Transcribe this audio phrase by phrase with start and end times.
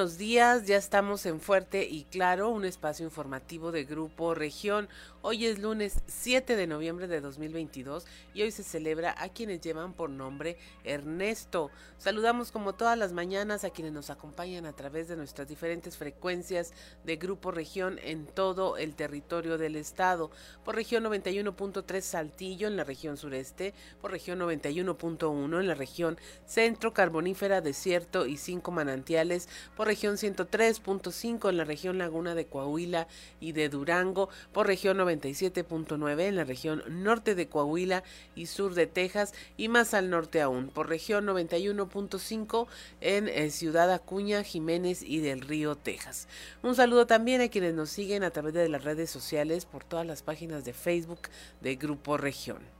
[0.00, 4.88] Buenos días, ya estamos en Fuerte y Claro, un espacio informativo de Grupo Región.
[5.20, 9.92] Hoy es lunes 7 de noviembre de 2022 y hoy se celebra a quienes llevan
[9.92, 11.70] por nombre Ernesto.
[11.98, 16.72] Saludamos como todas las mañanas a quienes nos acompañan a través de nuestras diferentes frecuencias
[17.04, 20.30] de Grupo Región en todo el territorio del estado.
[20.64, 26.16] Por región 91.3 Saltillo en la región sureste, por región 91.1 en la región
[26.46, 29.46] centro, carbonífera, desierto y cinco manantiales,
[29.76, 33.08] por región 103.5 en la región Laguna de Coahuila
[33.40, 38.04] y de Durango, por región 97.9 en la región norte de Coahuila
[38.36, 42.68] y sur de Texas y más al norte aún, por región 91.5
[43.00, 46.28] en eh, Ciudad Acuña, Jiménez y del Río, Texas.
[46.62, 50.06] Un saludo también a quienes nos siguen a través de las redes sociales por todas
[50.06, 51.22] las páginas de Facebook
[51.60, 52.79] de Grupo Región.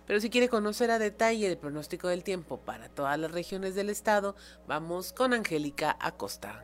[0.05, 3.89] Pero si quiere conocer a detalle el pronóstico del tiempo para todas las regiones del
[3.89, 4.35] estado,
[4.67, 6.63] vamos con Angélica Acosta.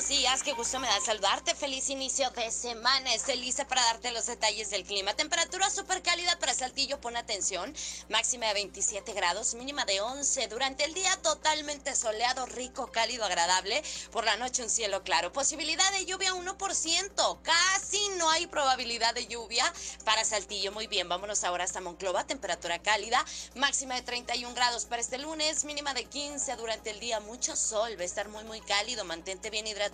[0.00, 1.54] Buenos días, qué gusto me da saludarte.
[1.54, 3.12] Feliz inicio de semana.
[3.12, 5.12] Estoy lista para darte los detalles del clima.
[5.12, 7.74] Temperatura súper cálida para Saltillo, pon atención.
[8.08, 10.48] Máxima de 27 grados, mínima de 11.
[10.48, 13.82] Durante el día totalmente soleado, rico, cálido, agradable.
[14.10, 15.34] Por la noche un cielo claro.
[15.34, 17.42] Posibilidad de lluvia 1%.
[17.42, 19.70] Casi no hay probabilidad de lluvia
[20.06, 20.72] para Saltillo.
[20.72, 22.24] Muy bien, vámonos ahora hasta Monclova.
[22.26, 23.22] Temperatura cálida,
[23.54, 27.20] máxima de 31 grados para este lunes, mínima de 15 durante el día.
[27.20, 29.89] Mucho sol, va a estar muy muy cálido, mantente bien hidratado.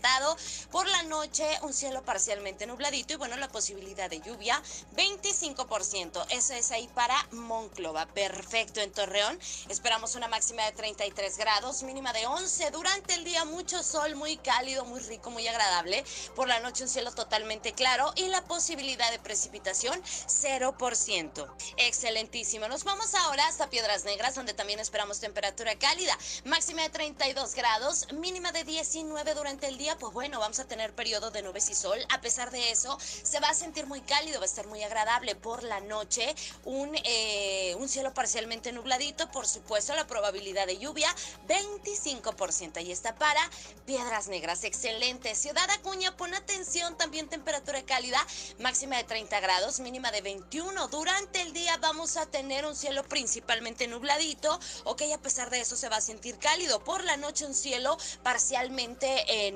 [0.71, 4.63] Por la noche un cielo parcialmente nubladito y bueno, la posibilidad de lluvia
[4.95, 6.27] 25%.
[6.31, 8.07] Eso es ahí para Monclova.
[8.07, 9.39] Perfecto en Torreón.
[9.69, 12.71] Esperamos una máxima de 33 grados, mínima de 11.
[12.71, 16.05] Durante el día mucho sol, muy cálido, muy rico, muy agradable.
[16.35, 21.47] Por la noche un cielo totalmente claro y la posibilidad de precipitación 0%.
[21.77, 22.69] Excelentísimo.
[22.69, 26.17] Nos vamos ahora hasta Piedras Negras donde también esperamos temperatura cálida.
[26.45, 30.93] Máxima de 32 grados, mínima de 19 durante el día, pues bueno, vamos a tener
[30.93, 31.99] periodo de nubes y sol.
[32.11, 35.37] A pesar de eso, se va a sentir muy cálido, va a estar muy agradable
[35.37, 36.35] por la noche.
[36.65, 41.09] Un, eh, cielo parcialmente nubladito, por supuesto, la probabilidad de lluvia
[41.47, 42.81] 25%.
[42.81, 43.41] Ahí está para
[43.87, 45.37] Piedras Negras, excelente.
[45.37, 48.19] Ciudad Acuña, pon atención, también temperatura cálida,
[48.59, 50.89] máxima de 30 grados, mínima de 21.
[50.89, 55.77] Durante el día vamos a tener un cielo principalmente nubladito, ok, a pesar de eso
[55.77, 56.83] se va a sentir cálido.
[56.83, 59.53] Por la noche un cielo parcialmente eh,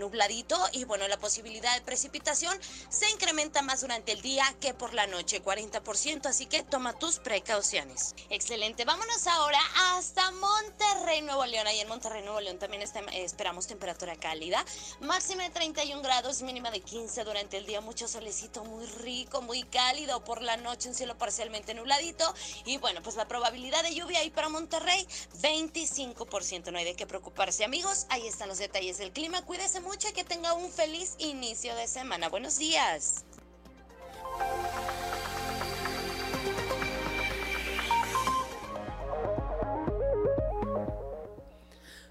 [0.72, 2.54] y bueno, la posibilidad de precipitación
[2.90, 7.18] se incrementa más durante el día que por la noche, 40%, así que toma tus
[7.20, 8.14] precauciones.
[8.28, 9.58] Excelente, vámonos ahora
[9.96, 11.66] hasta Monterrey, Nuevo León.
[11.66, 14.62] Ahí en Monterrey, Nuevo León también está, eh, esperamos temperatura cálida,
[15.00, 19.62] máxima de 31 grados, mínima de 15 durante el día, mucho solecito, muy rico, muy
[19.62, 20.22] cálido.
[20.22, 22.34] Por la noche un cielo parcialmente nubladito
[22.66, 25.06] y bueno, pues la probabilidad de lluvia ahí para Monterrey,
[25.40, 26.70] 25%.
[26.70, 28.04] No hay de qué preocuparse, amigos.
[28.10, 29.42] Ahí están los detalles del clima.
[29.46, 32.28] Cuídese mucho que tenga un feliz inicio de semana.
[32.28, 33.24] Buenos días.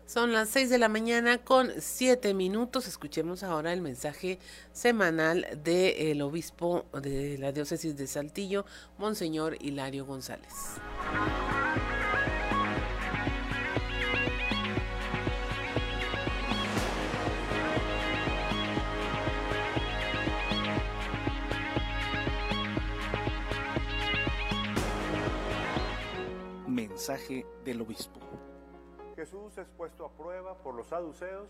[0.05, 2.87] Son las 6 de la mañana con 7 minutos.
[2.87, 4.39] Escuchemos ahora el mensaje
[4.73, 8.65] semanal del obispo de la diócesis de Saltillo,
[8.97, 10.53] Monseñor Hilario González.
[26.99, 28.19] Mensaje del obispo.
[29.15, 31.47] Jesús es puesto a prueba por los saduceos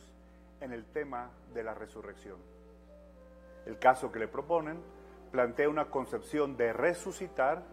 [0.61, 2.37] en el tema de la resurrección.
[3.65, 4.79] El caso que le proponen
[5.31, 7.63] plantea una concepción de resucitar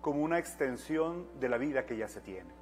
[0.00, 2.54] como una extensión de la vida que ya se tiene.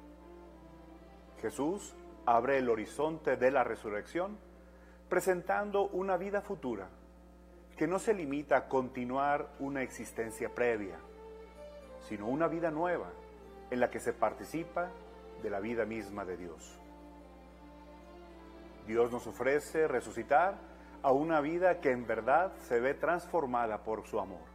[1.41, 1.95] Jesús
[2.25, 4.37] abre el horizonte de la resurrección
[5.07, 6.89] presentando una vida futura
[7.77, 10.99] que no se limita a continuar una existencia previa,
[12.09, 13.09] sino una vida nueva
[13.71, 14.89] en la que se participa
[15.41, 16.79] de la vida misma de Dios.
[18.87, 20.55] Dios nos ofrece resucitar
[21.01, 24.45] a una vida que en verdad se ve transformada por su amor.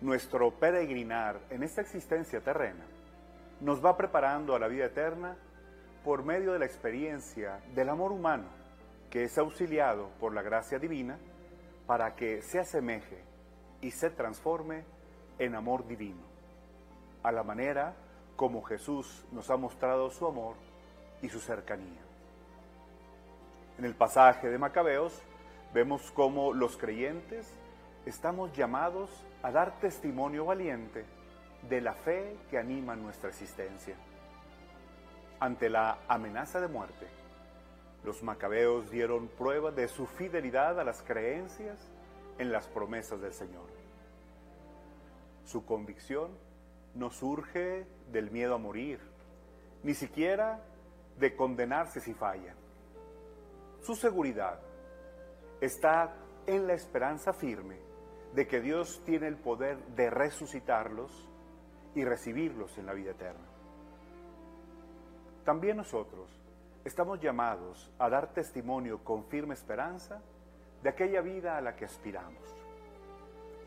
[0.00, 2.84] Nuestro peregrinar en esta existencia terrena
[3.60, 5.36] nos va preparando a la vida eterna
[6.04, 8.62] por medio de la experiencia del amor humano
[9.12, 11.18] que es auxiliado por la gracia divina
[11.86, 13.22] para que se asemeje
[13.82, 14.84] y se transforme
[15.38, 16.22] en amor divino,
[17.22, 17.94] a la manera
[18.36, 20.56] como Jesús nos ha mostrado su amor
[21.20, 22.00] y su cercanía.
[23.78, 25.22] En el pasaje de Macabeos
[25.72, 27.52] vemos cómo los creyentes
[28.04, 29.10] estamos llamados
[29.42, 31.04] a dar testimonio valiente
[31.68, 33.96] de la fe que anima nuestra existencia.
[35.40, 37.06] Ante la amenaza de muerte,
[38.04, 41.78] los macabeos dieron prueba de su fidelidad a las creencias
[42.38, 43.66] en las promesas del Señor.
[45.44, 46.30] Su convicción
[46.94, 49.00] no surge del miedo a morir,
[49.82, 50.62] ni siquiera
[51.18, 52.56] de condenarse si fallan.
[53.80, 54.60] Su seguridad
[55.60, 56.14] está
[56.46, 57.78] en la esperanza firme
[58.34, 61.28] de que Dios tiene el poder de resucitarlos
[61.94, 63.46] y recibirlos en la vida eterna.
[65.44, 66.30] También nosotros
[66.84, 70.22] estamos llamados a dar testimonio con firme esperanza
[70.82, 72.42] de aquella vida a la que aspiramos.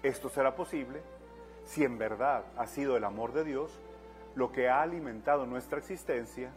[0.04, 1.02] Esto será posible
[1.66, 3.78] si en verdad ha sido el amor de Dios
[4.36, 6.52] lo que ha alimentado nuestra existencia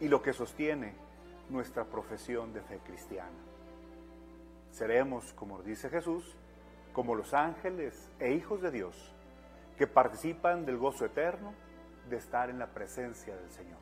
[0.00, 0.94] y lo que sostiene
[1.50, 3.38] nuestra profesión de fe cristiana.
[4.70, 6.36] Seremos, como dice Jesús,
[6.92, 9.14] como los ángeles e hijos de Dios,
[9.76, 11.52] que participan del gozo eterno
[12.08, 13.78] de estar en la presencia del Señor.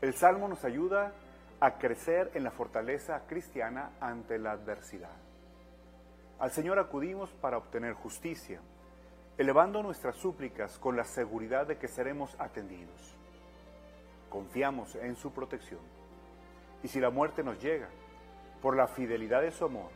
[0.00, 1.12] El Salmo nos ayuda
[1.60, 5.16] a crecer en la fortaleza cristiana ante la adversidad.
[6.38, 8.60] Al Señor acudimos para obtener justicia,
[9.40, 13.16] elevando nuestras súplicas con la seguridad de que seremos atendidos.
[14.28, 15.80] Confiamos en su protección
[16.82, 17.88] y si la muerte nos llega,
[18.60, 19.88] por la fidelidad de su amor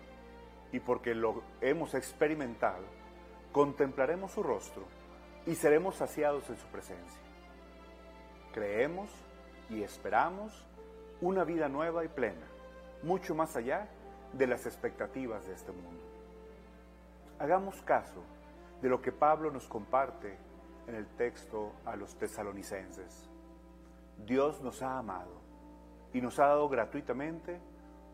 [0.73, 2.85] y porque lo hemos experimentado,
[3.53, 4.85] contemplaremos su rostro
[5.45, 7.21] y seremos saciados en su presencia.
[8.55, 9.11] Creemos
[9.69, 10.65] y esperamos
[11.21, 12.47] una vida nueva y plena,
[13.03, 13.89] mucho más allá
[14.33, 16.01] de las expectativas de este mundo.
[17.39, 18.23] Hagamos caso
[18.85, 20.37] de lo que Pablo nos comparte
[20.87, 23.31] en el texto a los tesalonicenses.
[24.27, 25.41] Dios nos ha amado
[26.13, 27.63] y nos ha dado gratuitamente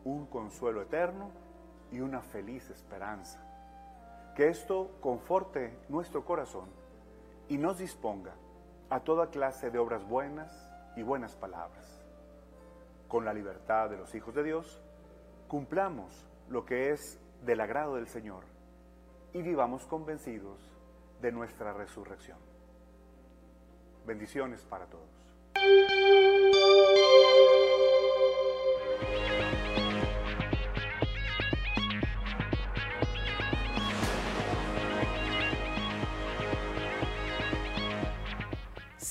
[0.05, 1.29] un consuelo eterno
[1.91, 3.45] y una feliz esperanza.
[4.33, 6.69] Que esto conforte nuestro corazón
[7.49, 8.31] y nos disponga
[8.89, 12.01] a toda clase de obras buenas y buenas palabras.
[13.09, 14.81] Con la libertad de los hijos de Dios,
[15.49, 18.50] cumplamos lo que es del agrado del Señor
[19.33, 20.59] y vivamos convencidos
[21.21, 22.37] de nuestra resurrección.
[24.05, 25.21] Bendiciones para todos.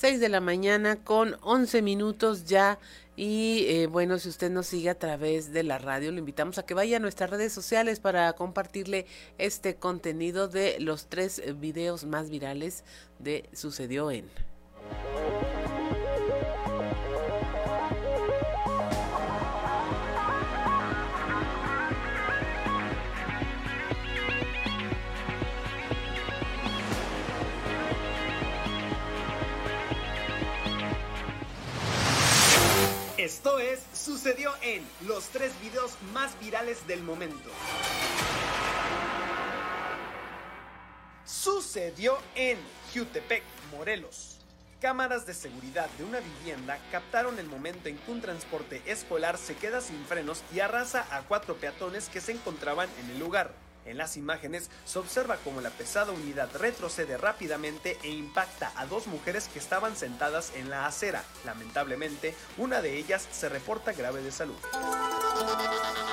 [0.00, 2.78] 6 de la mañana con 11 minutos ya.
[3.16, 6.64] Y eh, bueno, si usted nos sigue a través de la radio, lo invitamos a
[6.64, 9.04] que vaya a nuestras redes sociales para compartirle
[9.36, 12.82] este contenido de los tres videos más virales
[13.18, 14.24] de Sucedió en.
[33.20, 37.50] Esto es Sucedió en los tres videos más virales del momento.
[41.26, 42.56] Sucedió en
[42.94, 44.38] Jutepec, Morelos.
[44.80, 49.54] Cámaras de seguridad de una vivienda captaron el momento en que un transporte escolar se
[49.54, 53.52] queda sin frenos y arrasa a cuatro peatones que se encontraban en el lugar.
[53.90, 59.08] En las imágenes se observa cómo la pesada unidad retrocede rápidamente e impacta a dos
[59.08, 61.24] mujeres que estaban sentadas en la acera.
[61.44, 64.54] Lamentablemente, una de ellas se reporta grave de salud.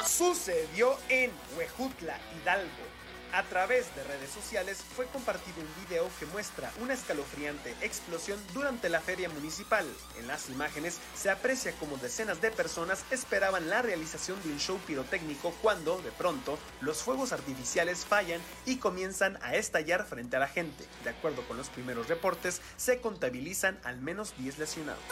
[0.07, 2.96] Sucedió en Huejutla, Hidalgo.
[3.33, 8.89] A través de redes sociales fue compartido un video que muestra una escalofriante explosión durante
[8.89, 9.85] la feria municipal.
[10.17, 14.79] En las imágenes se aprecia como decenas de personas esperaban la realización de un show
[14.87, 20.47] pirotécnico cuando, de pronto, los fuegos artificiales fallan y comienzan a estallar frente a la
[20.47, 20.85] gente.
[21.03, 25.03] De acuerdo con los primeros reportes, se contabilizan al menos 10 lesionados.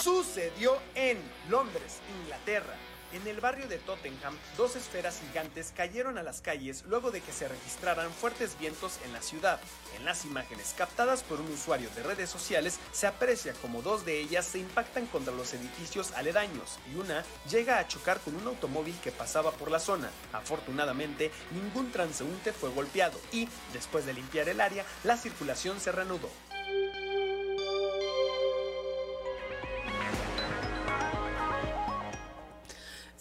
[0.00, 2.76] Sucedió en Londres, Inglaterra.
[3.12, 7.32] En el barrio de Tottenham, dos esferas gigantes cayeron a las calles luego de que
[7.32, 9.60] se registraran fuertes vientos en la ciudad.
[9.98, 14.18] En las imágenes captadas por un usuario de redes sociales se aprecia como dos de
[14.18, 18.98] ellas se impactan contra los edificios aledaños y una llega a chocar con un automóvil
[19.04, 20.10] que pasaba por la zona.
[20.32, 26.30] Afortunadamente, ningún transeúnte fue golpeado y, después de limpiar el área, la circulación se reanudó.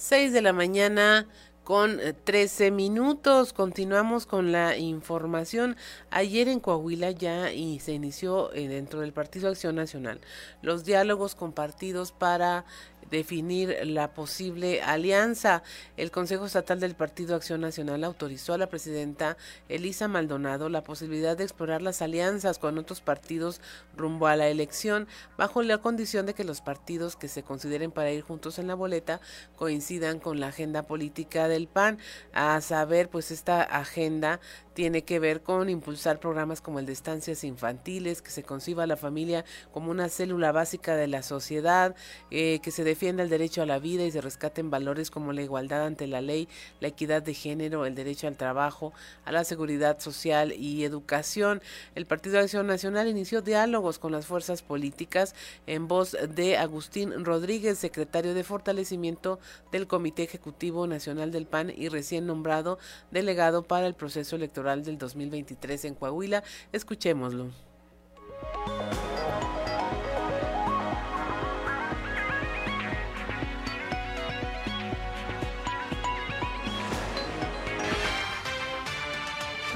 [0.01, 1.27] 6 de la mañana
[1.63, 3.53] con 13 eh, minutos.
[3.53, 5.77] Continuamos con la información.
[6.09, 10.19] Ayer en Coahuila ya y se inició eh, dentro del Partido Acción Nacional
[10.63, 12.65] los diálogos compartidos para
[13.11, 15.61] definir la posible alianza.
[15.97, 19.37] El Consejo Estatal del Partido Acción Nacional autorizó a la presidenta
[19.69, 23.61] Elisa Maldonado la posibilidad de explorar las alianzas con otros partidos
[23.95, 28.11] rumbo a la elección, bajo la condición de que los partidos que se consideren para
[28.11, 29.19] ir juntos en la boleta
[29.55, 31.99] coincidan con la agenda política del PAN,
[32.33, 34.39] a saber, pues esta agenda
[34.73, 38.87] tiene que ver con impulsar programas como el de estancias infantiles, que se conciba a
[38.87, 41.95] la familia como una célula básica de la sociedad,
[42.29, 45.41] eh, que se defienda el derecho a la vida y se rescaten valores como la
[45.41, 46.47] igualdad ante la ley,
[46.79, 48.93] la equidad de género, el derecho al trabajo,
[49.25, 51.61] a la seguridad social y educación.
[51.95, 55.35] El Partido de Acción Nacional inició diálogos con las fuerzas políticas
[55.67, 59.39] en voz de Agustín Rodríguez, secretario de fortalecimiento
[59.71, 62.79] del Comité Ejecutivo Nacional del PAN y recién nombrado
[63.11, 66.43] delegado para el proceso electoral del 2023 en Coahuila.
[66.71, 67.49] Escuchémoslo.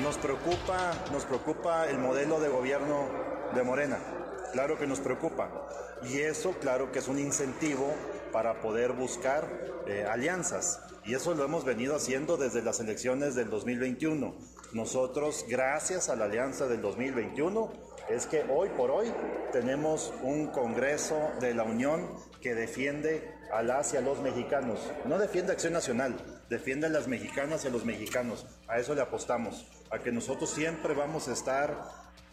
[0.01, 3.09] Nos preocupa, nos preocupa el modelo de gobierno
[3.55, 3.97] de Morena.
[4.53, 5.49] Claro que nos preocupa.
[6.03, 7.93] Y eso, claro que es un incentivo
[8.31, 9.49] para poder buscar
[9.87, 10.79] eh, alianzas.
[11.05, 14.35] Y eso lo hemos venido haciendo desde las elecciones del 2021.
[14.75, 17.71] Nosotros, gracias a la alianza del 2021,
[18.09, 19.09] es que hoy por hoy
[19.53, 22.09] tenemos un Congreso de la Unión
[22.41, 24.81] que defiende a las y a los mexicanos.
[25.05, 26.17] No defiende Acción Nacional,
[26.49, 28.47] defiende a las mexicanas y a los mexicanos.
[28.67, 31.79] A eso le apostamos, a que nosotros siempre vamos a estar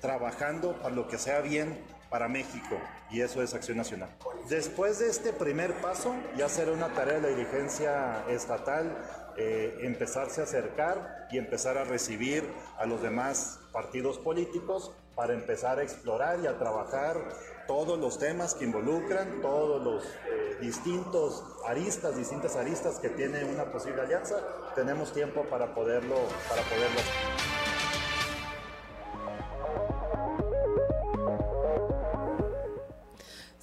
[0.01, 1.79] trabajando para lo que sea bien
[2.11, 2.77] para México
[3.13, 4.11] y eso es Acción Nacional.
[4.49, 8.97] Después de este primer paso, ya será una tarea de la dirigencia estatal
[9.37, 12.45] eh, empezarse a acercar y empezar a recibir
[12.79, 17.17] a los demás partidos políticos para empezar a explorar y a trabajar
[17.67, 23.65] todos los temas que involucran, todos los eh, distintos aristas, distintas aristas que tiene una
[23.67, 24.37] posible alianza,
[24.75, 26.17] tenemos tiempo para poderlo,
[26.49, 27.01] para poderlo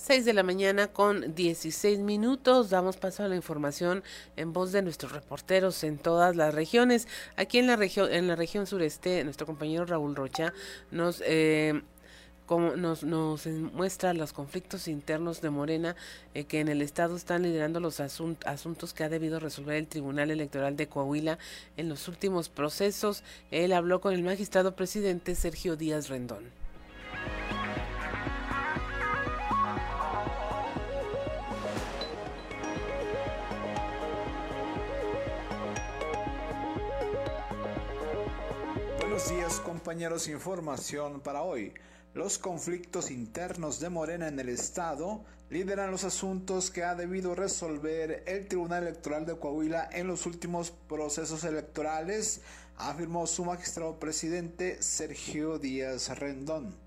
[0.09, 2.71] 6 de la mañana con 16 minutos.
[2.71, 4.03] Damos paso a la información
[4.37, 7.07] en voz de nuestros reporteros en todas las regiones.
[7.35, 10.51] Aquí en la región, en la región sureste, nuestro compañero Raúl Rocha
[10.89, 11.83] nos eh,
[12.49, 15.95] nos, nos muestra los conflictos internos de Morena
[16.33, 20.31] eh, que en el Estado están liderando los asuntos que ha debido resolver el Tribunal
[20.31, 21.37] Electoral de Coahuila
[21.77, 23.23] en los últimos procesos.
[23.51, 26.45] Él habló con el magistrado presidente Sergio Díaz Rendón.
[39.19, 41.73] Buenos días compañeros, información para hoy.
[42.13, 48.23] Los conflictos internos de Morena en el Estado lideran los asuntos que ha debido resolver
[48.27, 52.39] el Tribunal Electoral de Coahuila en los últimos procesos electorales,
[52.77, 56.77] afirmó su magistrado presidente Sergio Díaz Rendón.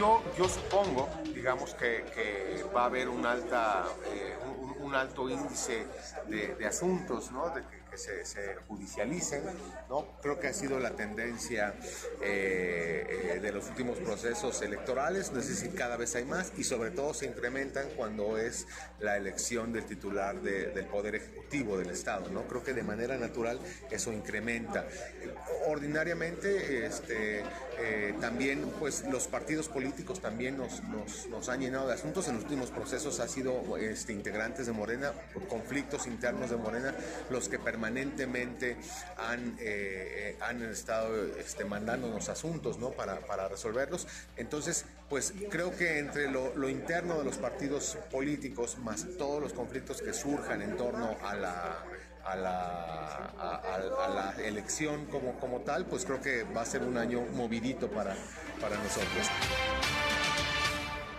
[0.00, 4.36] Yo, yo supongo, digamos, que, va a haber un, alta, eh,
[4.80, 5.86] un, alto índice
[6.26, 7.52] de, asuntos, ¿no?
[8.06, 9.42] Que se, judicialicen,
[9.88, 10.06] ¿no?
[10.22, 11.74] Creo que ha sido la tendencia
[12.22, 16.64] eh, eh, de los últimos procesos electorales, no sé si cada vez hay más y
[16.64, 18.66] sobre todo se incrementan cuando es
[19.00, 22.46] la elección del titular del Poder Ejecutivo del Estado, ¿no?
[22.46, 23.58] Creo que de manera natural
[23.90, 24.86] eso incrementa.
[25.66, 27.42] Ordinariamente, este,
[27.80, 30.82] eh, también pues los partidos políticos también nos,
[31.28, 35.12] nos, han llenado de asuntos en los últimos procesos ha sido este, integrantes de Morena
[35.48, 36.94] conflictos internos de Morena
[37.30, 38.76] los que permanentemente
[39.16, 42.90] han, eh, han estado este, mandándonos asuntos ¿no?
[42.90, 49.06] para, para resolverlos entonces pues creo que entre lo, interno de los partidos políticos más
[49.16, 51.84] todos los conflictos que surjan en torno a la
[52.24, 56.98] a la, a, la elección como, como tal, pues creo que va a ser un
[56.98, 58.14] año movidito para,
[58.60, 59.28] para nosotros.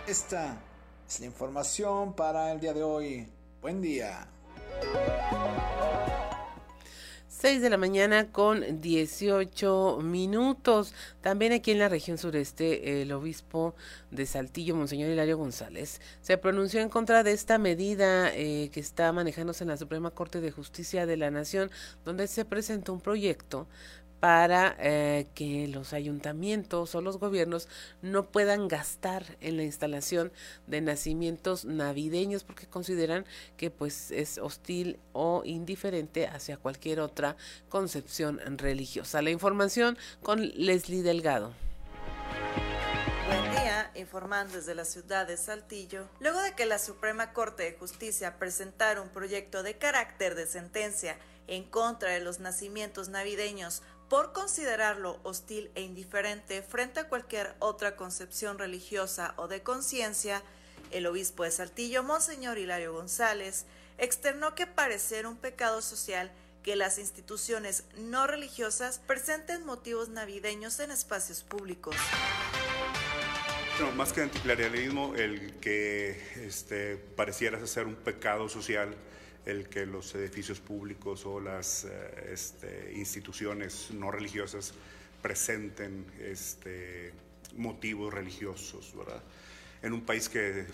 [0.06, 0.56] Esta
[1.08, 3.28] es la información para el día de hoy.
[3.60, 4.28] Buen día.
[7.40, 10.92] 6 de la mañana con 18 minutos.
[11.22, 13.74] También aquí en la región sureste, el obispo
[14.10, 19.10] de Saltillo, Monseñor Hilario González, se pronunció en contra de esta medida eh, que está
[19.12, 21.70] manejándose en la Suprema Corte de Justicia de la Nación,
[22.04, 23.66] donde se presentó un proyecto
[24.20, 27.68] para eh, que los ayuntamientos o los gobiernos
[28.02, 30.30] no puedan gastar en la instalación
[30.66, 33.24] de nacimientos navideños porque consideran
[33.56, 37.36] que pues es hostil o indiferente hacia cualquier otra
[37.70, 39.22] concepción religiosa.
[39.22, 41.54] La información con Leslie Delgado.
[43.26, 46.08] Buen día, informando desde la ciudad de Saltillo.
[46.20, 51.16] Luego de que la Suprema Corte de Justicia presentara un proyecto de carácter de sentencia
[51.46, 57.94] en contra de los nacimientos navideños por considerarlo hostil e indiferente frente a cualquier otra
[57.94, 60.42] concepción religiosa o de conciencia,
[60.90, 63.66] el obispo de Saltillo, Monseñor Hilario González,
[63.98, 66.32] externó que parecer un pecado social
[66.64, 71.94] que las instituciones no religiosas presenten motivos navideños en espacios públicos.
[73.78, 78.96] No, más que anticlerialismo, el que este, pareciera ser un pecado social
[79.46, 84.74] el que los edificios públicos o las eh, este, instituciones no religiosas
[85.22, 87.12] presenten este,
[87.56, 89.22] motivos religiosos, ¿verdad?
[89.82, 90.66] En un país que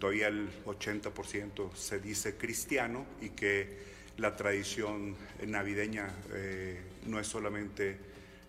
[0.00, 3.78] todavía el 80% se dice cristiano y que
[4.16, 5.14] la tradición
[5.46, 7.96] navideña eh, no es solamente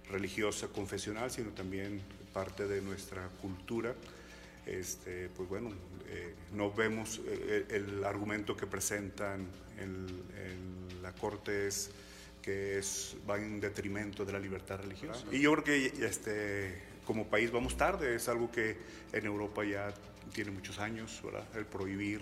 [0.09, 2.01] religiosa, confesional, sino también
[2.33, 3.95] parte de nuestra cultura.
[4.65, 5.71] Este, pues bueno,
[6.13, 9.47] eh, no vemos eh, el, argumento que presentan
[9.77, 10.07] en,
[11.01, 11.89] la Corte es
[12.41, 15.23] que es, va en detrimento de la libertad religiosa.
[15.31, 18.77] Y yo creo que este, como país vamos tarde, es algo que
[19.13, 19.93] en Europa ya
[20.33, 21.45] tiene muchos años, ¿verdad?
[21.55, 22.21] El prohibir,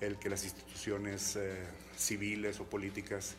[0.00, 1.64] el que las instituciones eh,
[1.96, 3.36] civiles o políticas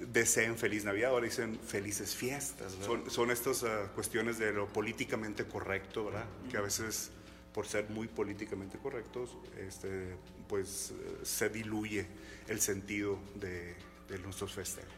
[0.00, 2.76] deseen feliz Navidad, ahora dicen felices fiestas.
[2.84, 3.64] Son, son, estas
[3.94, 6.26] cuestiones de lo políticamente correcto, ¿verdad?
[6.50, 7.12] Que a veces
[7.52, 10.16] por ser muy políticamente correctos, este,
[10.48, 12.06] pues se diluye
[12.48, 13.76] el sentido de,
[14.24, 14.90] nuestros festejos.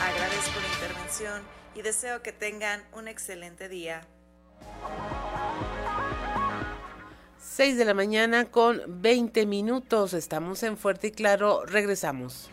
[0.00, 1.42] Agradezco la intervención
[1.74, 4.00] y deseo que tengan un excelente día.
[7.38, 10.14] 6 de la mañana con 20 minutos.
[10.14, 11.66] Estamos en Fuerte y Claro.
[11.66, 12.48] Regresamos.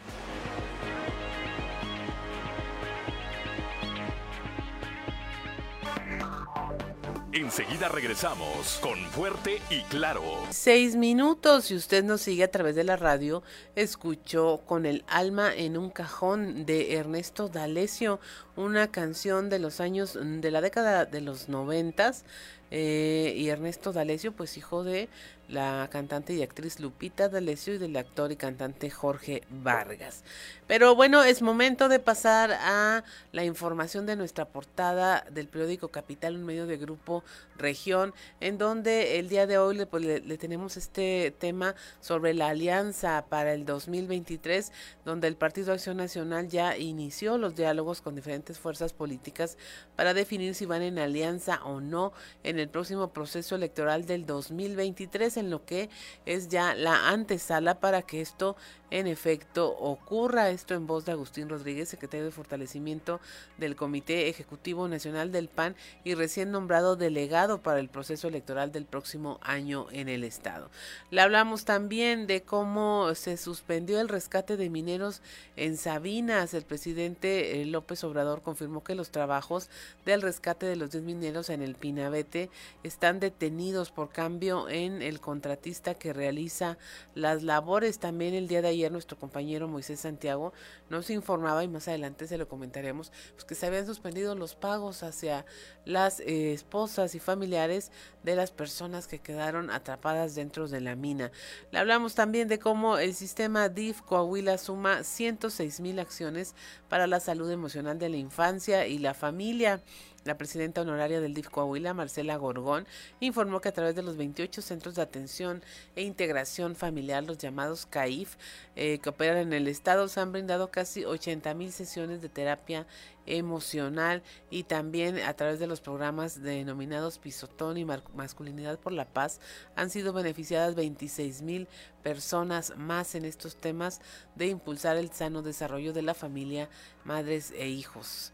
[7.37, 10.23] Enseguida regresamos con Fuerte y Claro.
[10.49, 11.65] Seis minutos.
[11.65, 13.43] Si usted nos sigue a través de la radio,
[13.75, 18.19] escuchó con el alma en un cajón de Ernesto D'Alessio,
[18.55, 22.25] una canción de los años de la década de los noventas.
[22.71, 25.07] Eh, y Ernesto D'Alessio, pues hijo de
[25.47, 30.23] la cantante y actriz Lupita D'Alessio y del actor y cantante Jorge Vargas.
[30.67, 36.35] Pero bueno, es momento de pasar a la información de nuestra portada del periódico Capital,
[36.35, 37.23] un medio de grupo
[37.57, 42.49] región, en donde el día de hoy le, pues, le, tenemos este tema sobre la
[42.49, 44.73] alianza para el 2023,
[45.05, 49.57] donde el Partido Acción Nacional ya inició los diálogos con diferentes fuerzas políticas
[49.95, 52.11] para definir si van en alianza o no
[52.43, 55.89] en el próximo proceso electoral del 2023 en lo que
[56.25, 58.55] es ya la antesala para que esto
[58.91, 60.49] en efecto ocurra.
[60.49, 63.19] Esto en voz de Agustín Rodríguez, secretario de Fortalecimiento
[63.57, 68.85] del Comité Ejecutivo Nacional del PAN y recién nombrado delegado para el proceso electoral del
[68.85, 70.69] próximo año en el Estado.
[71.11, 75.21] Le hablamos también de cómo se suspendió el rescate de mineros
[75.55, 76.53] en Sabinas.
[76.53, 79.69] El presidente eh, López Obrador confirmó que los trabajos
[80.05, 82.49] del rescate de los 10 mineros en el Pinabete 20
[82.83, 86.77] están detenidos por cambio en el contratista que realiza
[87.15, 87.99] las labores.
[87.99, 90.53] También el día de ayer nuestro compañero Moisés Santiago
[90.89, 95.03] nos informaba y más adelante se lo comentaremos, pues que se habían suspendido los pagos
[95.03, 95.45] hacia
[95.85, 97.91] las eh, esposas y familiares
[98.23, 101.31] de las personas que quedaron atrapadas dentro de la mina.
[101.71, 106.55] Le hablamos también de cómo el sistema DIF Coahuila suma 106 mil acciones
[106.89, 109.81] para la salud emocional de la infancia y la familia.
[110.27, 112.85] La presidenta honoraria del DIF Coahuila, Marcela Gorgón,
[113.21, 115.63] informó que a través de los 28 centros de atención
[115.95, 118.35] e integración familiar, los llamados CAIF,
[118.75, 122.85] eh, que operan en el estado, se han brindado casi 80 mil sesiones de terapia
[123.25, 129.39] emocional y también a través de los programas denominados Pisotón y Masculinidad por la Paz
[129.77, 131.69] han sido beneficiadas 26 mil
[132.03, 134.01] personas más en estos temas
[134.35, 136.69] de impulsar el sano desarrollo de la familia,
[137.05, 138.33] madres e hijos.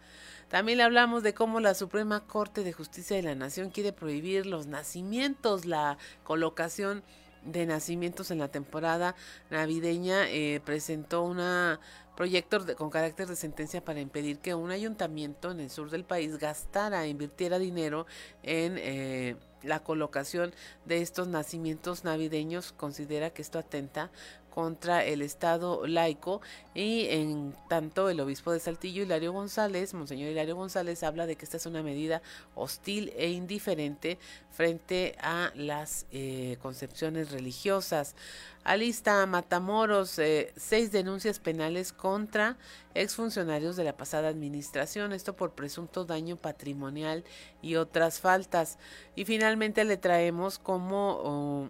[0.53, 4.67] También hablamos de cómo la Suprema Corte de Justicia de la Nación quiere prohibir los
[4.67, 7.01] nacimientos, la colocación
[7.43, 9.15] de nacimientos en la temporada
[9.49, 10.29] navideña.
[10.29, 11.39] Eh, presentó un
[12.15, 16.37] proyecto con carácter de sentencia para impedir que un ayuntamiento en el sur del país
[16.37, 18.05] gastara, invirtiera dinero
[18.43, 18.75] en...
[18.77, 20.53] Eh, la colocación
[20.85, 24.11] de estos nacimientos navideños considera que esto atenta
[24.53, 26.39] contra el Estado laico
[26.75, 31.45] y en tanto el obispo de Saltillo, Hilario González, Monseñor Hilario González, habla de que
[31.45, 32.21] esta es una medida
[32.53, 34.19] hostil e indiferente
[34.51, 38.15] frente a las eh, concepciones religiosas.
[38.63, 42.57] Alista Matamoros, eh, seis denuncias penales contra
[42.93, 47.23] exfuncionarios de la pasada administración, esto por presunto daño patrimonial
[47.61, 48.77] y otras faltas.
[49.15, 51.69] Y finalmente le traemos como...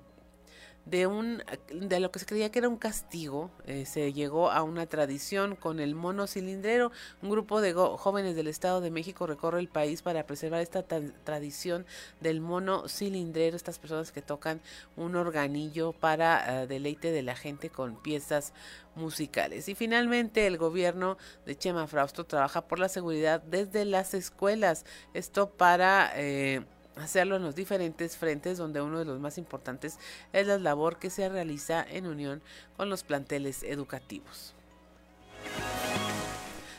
[0.85, 1.41] De un
[1.71, 5.55] de lo que se creía que era un castigo eh, se llegó a una tradición
[5.55, 6.91] con el mono cilindrero.
[7.21, 11.85] Un grupo de jóvenes del estado de México recorre el país para preservar esta tradición
[12.19, 14.59] del mono cilindrero estas personas que tocan
[14.97, 18.51] un organillo para eh, deleite de la gente con piezas
[18.95, 19.69] musicales.
[19.69, 24.83] Y finalmente el gobierno de Chema Frausto trabaja por la seguridad desde las escuelas.
[25.13, 29.97] Esto para eh, hacerlo en los diferentes frentes donde uno de los más importantes
[30.31, 32.41] es la labor que se realiza en unión
[32.77, 34.53] con los planteles educativos.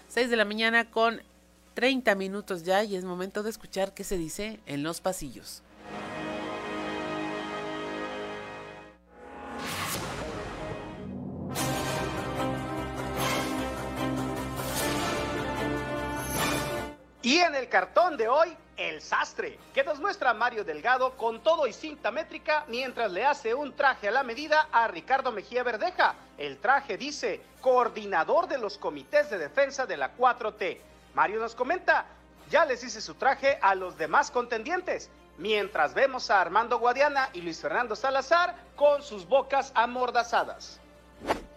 [0.09, 1.23] 6 de la mañana con
[1.75, 5.63] 30 minutos ya y es momento de escuchar qué se dice en los pasillos.
[17.35, 21.67] Y en el cartón de hoy, el sastre, que nos muestra Mario Delgado con todo
[21.67, 26.15] y cinta métrica mientras le hace un traje a la medida a Ricardo Mejía Verdeja.
[26.39, 30.79] El traje dice, coordinador de los comités de defensa de la 4T.
[31.15, 32.07] Mario nos comenta,
[32.51, 37.41] ya les hice su traje a los demás contendientes, mientras vemos a Armando Guadiana y
[37.43, 40.79] Luis Fernando Salazar con sus bocas amordazadas.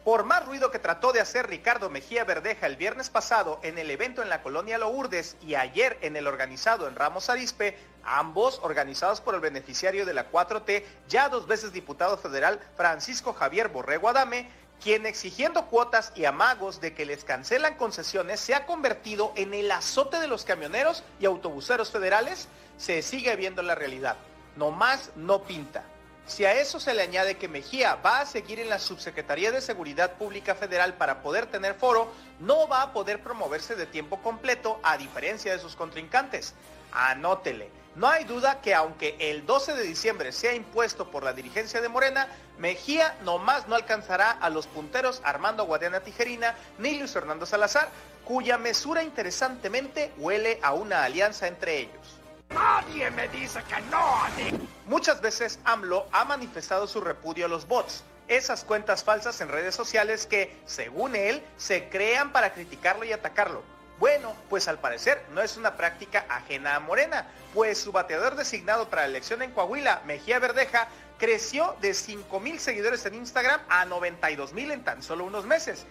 [0.08, 3.92] Por más ruido que trató de hacer Ricardo Mejía Verdeja el viernes pasado en el
[3.92, 9.20] evento en la colonia Lourdes y ayer en el organizado en Ramos Arispe, ambos organizados
[9.20, 14.50] por el beneficiario de la 4T, ya dos veces diputado federal Francisco Javier Borrego Adame,
[14.82, 19.70] quien exigiendo cuotas y amagos de que les cancelan concesiones se ha convertido en el
[19.70, 24.16] azote de los camioneros y autobuseros federales, se sigue viendo la realidad.
[24.56, 25.84] No más no pinta.
[26.28, 29.62] Si a eso se le añade que Mejía va a seguir en la Subsecretaría de
[29.62, 32.12] Seguridad Pública Federal para poder tener foro,
[32.42, 36.54] no va a poder promoverse de tiempo completo a diferencia de sus contrincantes.
[36.92, 37.72] Anótele.
[37.96, 41.90] No hay duda que aunque el 12 de diciembre sea impuesto por la dirigencia de
[41.90, 47.90] Morena, Mejía nomás no alcanzará a los punteros Armando Guadiana Tijerina ni Luis Fernando Salazar,
[48.26, 52.18] cuya mesura interesantemente huele a una alianza entre ellos.
[52.50, 54.22] Nadie me dice que no,
[54.86, 59.76] Muchas veces AMLO ha manifestado su repudio a los bots, esas cuentas falsas en redes
[59.76, 63.64] sociales que, según él, se crean para criticarlo y atacarlo.
[64.00, 68.90] Bueno, pues al parecer no es una práctica ajena a Morena, pues su bateador designado
[68.90, 73.86] para la elección en Coahuila, Mejía Verdeja, creció de 5 mil seguidores en Instagram a
[73.86, 75.86] 92 mil en tan solo unos meses.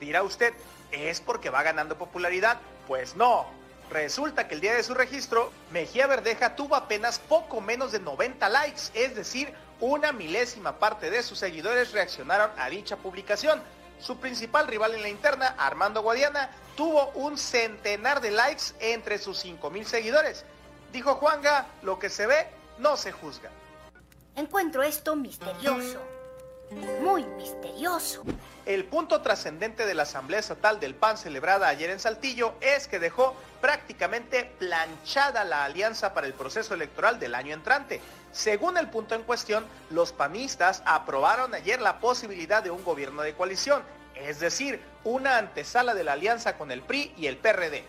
[0.00, 0.52] Dirá usted,
[0.90, 2.58] ¿es porque va ganando popularidad?
[2.88, 3.46] Pues no,
[3.92, 8.48] Resulta que el día de su registro, Mejía Verdeja tuvo apenas poco menos de 90
[8.48, 13.62] likes, es decir, una milésima parte de sus seguidores reaccionaron a dicha publicación.
[14.00, 19.44] Su principal rival en la interna, Armando Guadiana, tuvo un centenar de likes entre sus
[19.44, 20.46] 5.000 seguidores.
[20.90, 22.46] Dijo Juanga, lo que se ve
[22.78, 23.50] no se juzga.
[24.36, 26.00] Encuentro esto misterioso.
[27.02, 28.22] Muy misterioso.
[28.64, 32.98] El punto trascendente de la Asamblea Estatal del PAN celebrada ayer en Saltillo es que
[32.98, 38.00] dejó prácticamente planchada la alianza para el proceso electoral del año entrante.
[38.32, 43.34] Según el punto en cuestión, los panistas aprobaron ayer la posibilidad de un gobierno de
[43.34, 43.82] coalición,
[44.14, 47.84] es decir, una antesala de la alianza con el PRI y el PRD.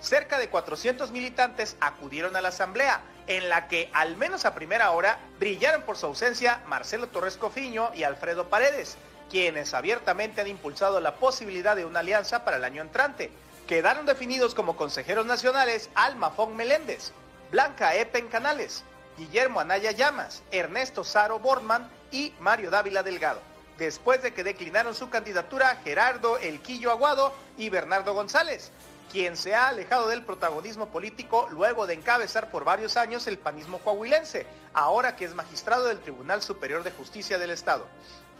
[0.00, 4.90] Cerca de 400 militantes acudieron a la asamblea, en la que, al menos a primera
[4.90, 8.96] hora, brillaron por su ausencia Marcelo Torres Cofiño y Alfredo Paredes,
[9.30, 13.30] quienes abiertamente han impulsado la posibilidad de una alianza para el año entrante.
[13.66, 17.12] Quedaron definidos como consejeros nacionales Alma Fong Meléndez,
[17.50, 18.82] Blanca Epen Canales,
[19.18, 23.42] Guillermo Anaya Llamas, Ernesto Saro Borman y Mario Dávila Delgado,
[23.76, 28.70] después de que declinaron su candidatura Gerardo Elquillo Aguado y Bernardo González,
[29.10, 33.78] quien se ha alejado del protagonismo político luego de encabezar por varios años el panismo
[33.78, 37.86] coahuilense, ahora que es magistrado del Tribunal Superior de Justicia del Estado.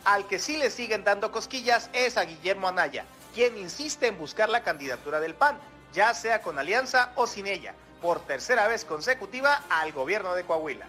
[0.04, 3.04] Al que sí le siguen dando cosquillas es a Guillermo Anaya,
[3.34, 5.58] quien insiste en buscar la candidatura del PAN,
[5.92, 10.86] ya sea con alianza o sin ella, por tercera vez consecutiva al gobierno de Coahuila.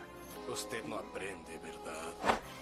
[0.48, 2.14] Usted no aprende, ¿verdad?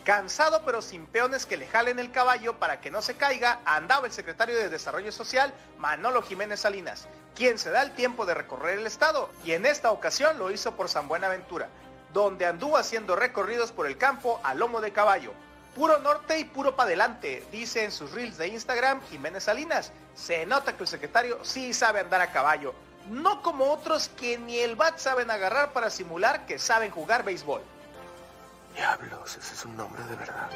[0.08, 4.08] Cansado pero sin peones que le jalen el caballo para que no se caiga, andaba
[4.08, 8.80] el secretario de Desarrollo Social, Manolo Jiménez Salinas, quien se da el tiempo de recorrer
[8.80, 11.68] el estado y en esta ocasión lo hizo por San Buenaventura,
[12.14, 15.34] donde anduvo haciendo recorridos por el campo a lomo de caballo.
[15.76, 19.92] Puro norte y puro para adelante, dice en sus reels de Instagram Jiménez Salinas.
[20.16, 22.74] Se nota que el secretario sí sabe andar a caballo,
[23.10, 27.62] no como otros que ni el bat saben agarrar para simular que saben jugar béisbol.
[28.78, 30.52] Diablos, ese es un nombre de verdad.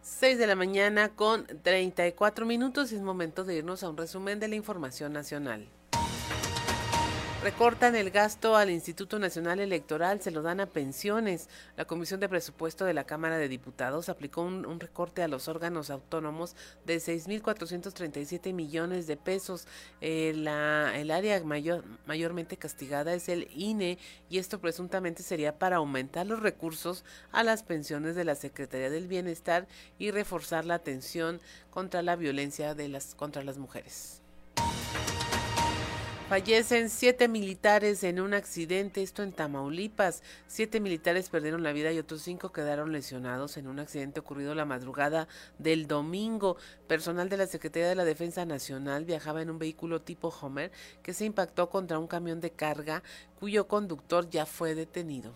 [0.00, 4.40] Seis de la mañana con 34 minutos y es momento de irnos a un resumen
[4.40, 5.68] de la información nacional.
[7.40, 11.48] Recortan el gasto al Instituto Nacional Electoral, se lo dan a pensiones.
[11.76, 15.88] La Comisión de Presupuesto de la Cámara de Diputados aplicó un, recorte a los órganos
[15.88, 19.68] autónomos de 6.437 millones de pesos.
[20.00, 23.98] Eh, el área mayor, mayormente castigada es el INE
[24.28, 29.06] y esto presuntamente sería para aumentar los recursos a las pensiones de la Secretaría del
[29.06, 34.17] Bienestar y reforzar la atención contra la violencia de las, contra las mujeres.
[36.28, 40.22] Fallecen siete militares en un accidente, esto en Tamaulipas.
[40.46, 44.66] Siete militares perdieron la vida y otros cinco quedaron lesionados en un accidente ocurrido la
[44.66, 45.26] madrugada
[45.58, 46.58] del domingo.
[46.86, 50.70] Personal de la Secretaría de la Defensa Nacional viajaba en un vehículo tipo Homer
[51.02, 53.02] que se impactó contra un camión de carga
[53.40, 55.32] cuyo conductor ya fue detenido.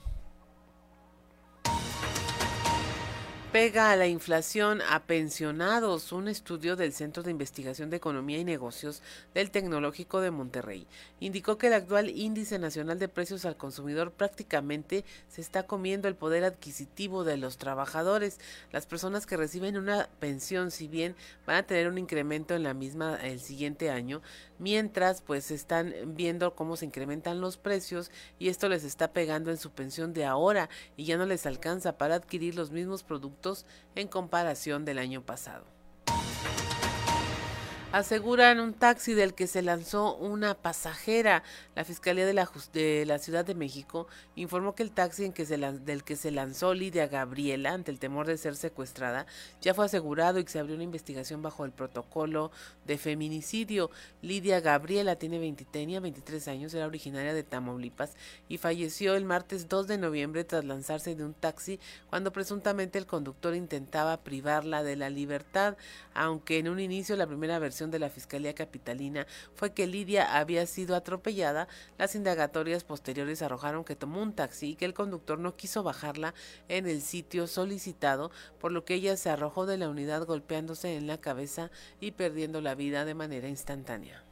[3.52, 8.44] Pega a la inflación a pensionados, un estudio del Centro de Investigación de Economía y
[8.44, 9.02] Negocios
[9.34, 10.86] del Tecnológico de Monterrey
[11.20, 16.16] indicó que el actual índice nacional de precios al consumidor prácticamente se está comiendo el
[16.16, 18.40] poder adquisitivo de los trabajadores.
[18.72, 21.14] Las personas que reciben una pensión, si bien
[21.46, 24.22] van a tener un incremento en la misma el siguiente año,
[24.62, 29.58] mientras pues están viendo cómo se incrementan los precios y esto les está pegando en
[29.58, 34.06] su pensión de ahora y ya no les alcanza para adquirir los mismos productos en
[34.06, 35.81] comparación del año pasado.
[37.92, 41.42] Aseguran un taxi del que se lanzó una pasajera.
[41.76, 45.44] La Fiscalía de la, de la Ciudad de México informó que el taxi en que
[45.44, 49.26] se del que se lanzó Lidia Gabriela ante el temor de ser secuestrada
[49.60, 52.50] ya fue asegurado y que se abrió una investigación bajo el protocolo
[52.86, 53.90] de feminicidio.
[54.22, 58.14] Lidia Gabriela tiene 20, tenía 23 años, era originaria de Tamaulipas
[58.48, 61.78] y falleció el martes 2 de noviembre tras lanzarse de un taxi
[62.08, 65.76] cuando presuntamente el conductor intentaba privarla de la libertad,
[66.14, 70.66] aunque en un inicio la primera versión de la Fiscalía Capitalina fue que Lidia había
[70.66, 71.68] sido atropellada,
[71.98, 76.34] las indagatorias posteriores arrojaron que tomó un taxi y que el conductor no quiso bajarla
[76.68, 81.06] en el sitio solicitado, por lo que ella se arrojó de la unidad golpeándose en
[81.06, 84.24] la cabeza y perdiendo la vida de manera instantánea.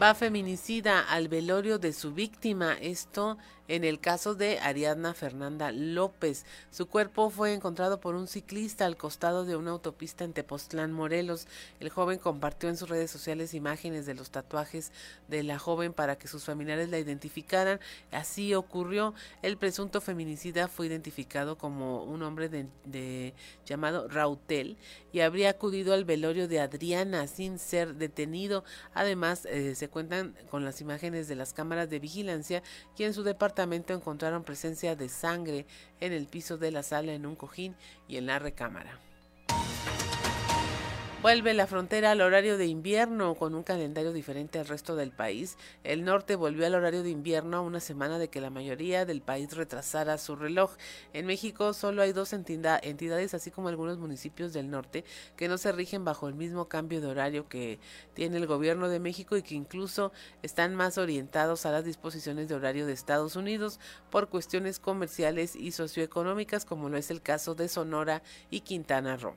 [0.00, 2.74] Va feminicida al velorio de su víctima.
[2.74, 3.38] Esto
[3.68, 6.44] en el caso de Ariadna Fernanda López.
[6.70, 11.46] Su cuerpo fue encontrado por un ciclista al costado de una autopista en Tepoztlán, Morelos.
[11.80, 14.92] El joven compartió en sus redes sociales imágenes de los tatuajes
[15.28, 17.80] de la joven para que sus familiares la identificaran.
[18.12, 19.14] Así ocurrió.
[19.42, 22.70] El presunto feminicida fue identificado como un hombre
[23.64, 24.76] llamado Rautel
[25.12, 28.64] y habría acudido al velorio de Adriana sin ser detenido.
[28.94, 32.62] Además, eh, se cuentan con las imágenes de las cámaras de vigilancia
[32.96, 33.55] y en su departamento
[33.94, 35.66] encontraron presencia de sangre
[36.00, 37.74] en el piso de la sala, en un cojín
[38.08, 39.05] y en la recámara.
[41.22, 45.56] Vuelve la frontera al horario de invierno con un calendario diferente al resto del país.
[45.82, 49.22] El norte volvió al horario de invierno a una semana de que la mayoría del
[49.22, 50.76] país retrasara su reloj.
[51.14, 55.04] En México solo hay dos entidades, así como algunos municipios del norte,
[55.36, 57.80] que no se rigen bajo el mismo cambio de horario que
[58.14, 62.54] tiene el gobierno de México y que incluso están más orientados a las disposiciones de
[62.54, 67.68] horario de Estados Unidos por cuestiones comerciales y socioeconómicas, como lo es el caso de
[67.68, 69.34] Sonora y Quintana Roo.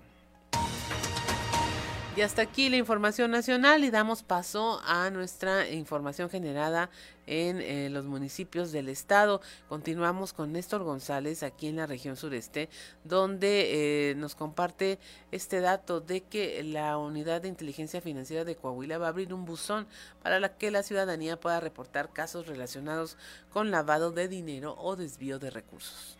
[2.15, 6.89] Y hasta aquí la información nacional y damos paso a nuestra información generada
[7.27, 9.41] en eh, los municipios del estado.
[9.69, 12.67] Continuamos con Néstor González aquí en la región sureste,
[13.03, 14.99] donde eh, nos comparte
[15.31, 19.45] este dato de que la Unidad de Inteligencia Financiera de Coahuila va a abrir un
[19.45, 19.87] buzón
[20.21, 23.17] para la que la ciudadanía pueda reportar casos relacionados
[23.53, 26.17] con lavado de dinero o desvío de recursos.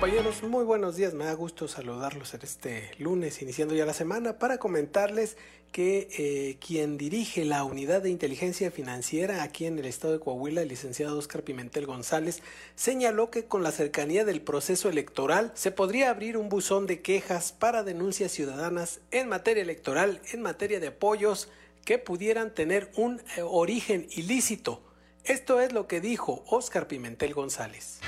[0.00, 1.12] Compañeros, muy buenos días.
[1.12, 5.36] Me da gusto saludarlos en este lunes, iniciando ya la semana, para comentarles
[5.72, 10.62] que eh, quien dirige la unidad de inteligencia financiera aquí en el estado de Coahuila,
[10.62, 12.42] el licenciado Oscar Pimentel González,
[12.76, 17.50] señaló que con la cercanía del proceso electoral se podría abrir un buzón de quejas
[17.50, 21.48] para denuncias ciudadanas en materia electoral, en materia de apoyos
[21.84, 24.80] que pudieran tener un eh, origen ilícito.
[25.24, 27.98] Esto es lo que dijo Oscar Pimentel González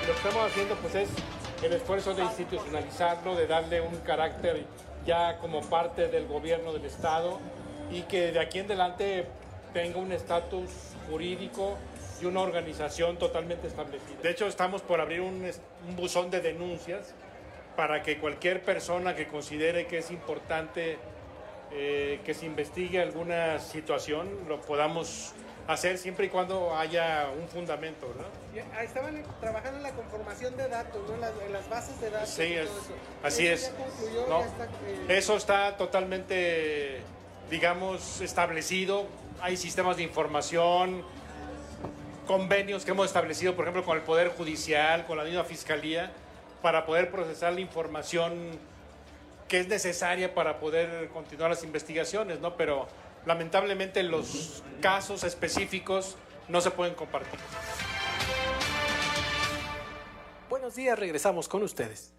[0.00, 1.08] lo que estamos haciendo pues es
[1.62, 4.64] el esfuerzo de institucionalizarlo, de darle un carácter
[5.04, 7.38] ya como parte del gobierno del Estado
[7.90, 9.26] y que de aquí en adelante
[9.72, 10.70] tenga un estatus
[11.10, 11.76] jurídico
[12.20, 14.20] y una organización totalmente establecida.
[14.22, 15.50] De hecho, estamos por abrir un,
[15.96, 17.14] buzón de denuncias
[17.76, 20.98] para que cualquier persona que considere que es importante
[21.72, 25.34] eh, que se investigue alguna situación, lo podamos
[25.72, 28.60] hacer siempre y cuando haya un fundamento, ¿no?
[28.80, 31.14] Estaban trabajando en la conformación de datos, ¿no?
[31.14, 32.28] en, las, bases de datos.
[32.28, 32.56] Sí,
[33.22, 33.72] así es.
[35.08, 37.00] Eso está totalmente,
[37.50, 39.06] digamos, establecido.
[39.40, 41.04] Hay sistemas de información,
[42.26, 46.10] convenios que hemos establecido, por ejemplo, con el Poder Judicial, con la misma Fiscalía,
[46.62, 48.58] para poder procesar la información
[49.46, 52.56] que es necesaria para poder continuar las investigaciones, ¿no?
[52.56, 52.86] Pero
[53.26, 56.16] lamentablemente los casos específicos
[56.48, 57.38] no se pueden compartir.
[60.48, 62.12] Buenos días, regresamos con ustedes.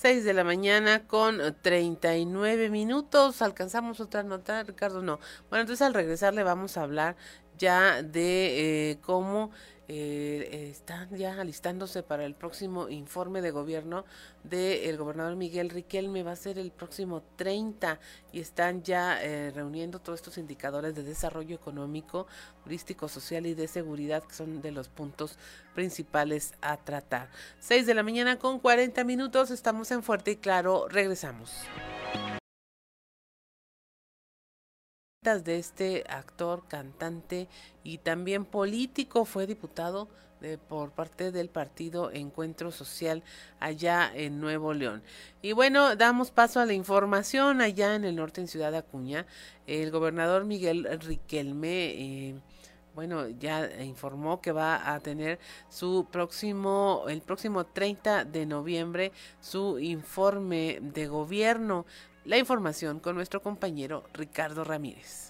[0.00, 3.42] 6 de la mañana con 39 minutos.
[3.42, 5.02] ¿Alcanzamos otra nota, Ricardo?
[5.02, 5.20] No.
[5.50, 7.16] Bueno, entonces al regresar le vamos a hablar
[7.58, 9.50] ya de eh, cómo
[9.92, 14.04] eh, están ya alistándose para el próximo informe de gobierno
[14.44, 16.22] del gobernador Miguel Riquelme.
[16.22, 17.98] Va a ser el próximo 30
[18.30, 22.28] y están ya eh, reuniendo todos estos indicadores de desarrollo económico,
[22.62, 25.36] turístico, social y de seguridad, que son de los puntos
[25.74, 27.28] principales a tratar.
[27.58, 29.50] 6 de la mañana con 40 minutos.
[29.50, 30.86] Estamos en Fuerte y Claro.
[30.88, 31.50] Regresamos.
[35.20, 37.46] De este actor, cantante
[37.84, 40.08] y también político, fue diputado
[40.40, 43.22] de, por parte del partido Encuentro Social
[43.58, 45.02] allá en Nuevo León.
[45.42, 49.26] Y bueno, damos paso a la información allá en el norte, en Ciudad Acuña.
[49.66, 52.34] El gobernador Miguel Riquelme, eh,
[52.94, 55.38] bueno, ya informó que va a tener
[55.68, 61.84] su próximo, el próximo 30 de noviembre, su informe de gobierno.
[62.30, 65.29] La información con nuestro compañero Ricardo Ramírez.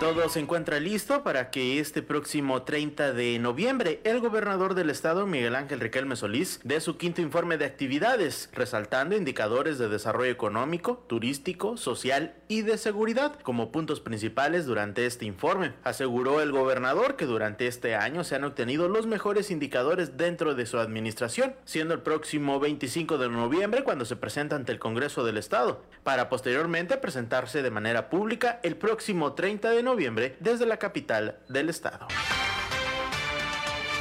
[0.00, 5.24] Todo se encuentra listo para que este próximo 30 de noviembre el gobernador del estado,
[5.24, 11.04] Miguel Ángel Riquelme Solís, dé su quinto informe de actividades, resaltando indicadores de desarrollo económico,
[11.06, 15.74] turístico, social y de seguridad como puntos principales durante este informe.
[15.84, 20.66] Aseguró el gobernador que durante este año se han obtenido los mejores indicadores dentro de
[20.66, 25.38] su administración, siendo el próximo 25 de noviembre cuando se presenta ante el Congreso del
[25.38, 31.38] Estado, para posteriormente presentarse de manera pública el próximo 30 de noviembre desde la capital
[31.48, 32.08] del estado.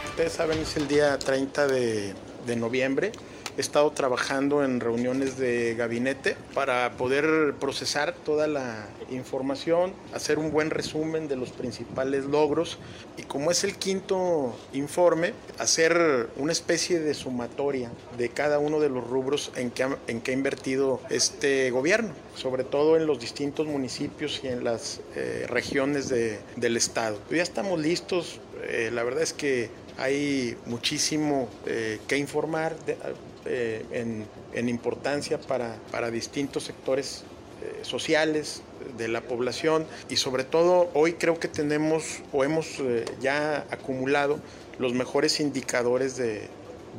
[0.10, 2.14] Ustedes saben, es el día 30 de,
[2.46, 3.12] de noviembre
[3.56, 10.52] He estado trabajando en reuniones de gabinete para poder procesar toda la información, hacer un
[10.52, 12.80] buen resumen de los principales logros
[13.16, 18.90] y como es el quinto informe, hacer una especie de sumatoria de cada uno de
[18.90, 23.20] los rubros en que ha, en que ha invertido este gobierno, sobre todo en los
[23.20, 27.20] distintos municipios y en las eh, regiones de, del estado.
[27.30, 32.76] Ya estamos listos, eh, la verdad es que hay muchísimo eh, que informar.
[32.86, 32.98] De,
[33.46, 37.24] eh, en, importancia para, para, distintos sectores
[37.62, 38.62] eh, sociales
[38.98, 44.40] de la población y sobre todo hoy creo que tenemos o hemos eh, ya acumulado
[44.80, 46.48] los mejores indicadores de,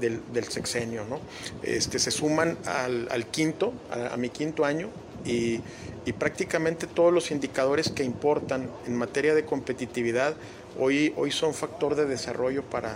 [0.01, 1.05] del, sexenio.
[1.09, 1.21] ¿no?
[1.63, 4.91] Este, se suman al, quinto, a, mi quinto año,
[5.25, 5.61] y,
[6.05, 10.35] y, prácticamente todos los indicadores que importan en materia de competitividad
[10.79, 12.95] hoy, hoy son factor de desarrollo para,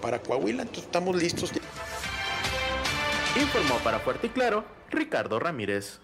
[0.00, 0.62] para Coahuila.
[0.62, 1.52] Entonces estamos listos.
[3.46, 6.00] Informó para Fuerte y Claro Ricardo Ramírez.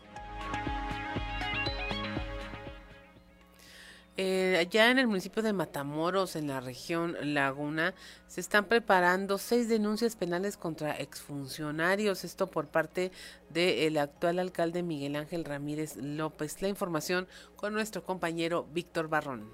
[4.17, 7.95] Eh, allá en el municipio de Matamoros, en la región Laguna,
[8.29, 12.23] se están preparando seis denuncias penales contra exfuncionarios.
[12.23, 13.11] Esto por parte
[13.51, 16.63] del actual alcalde Miguel Ángel Ramírez López.
[16.63, 17.27] La información
[17.57, 19.51] con nuestro compañero Víctor Barrón.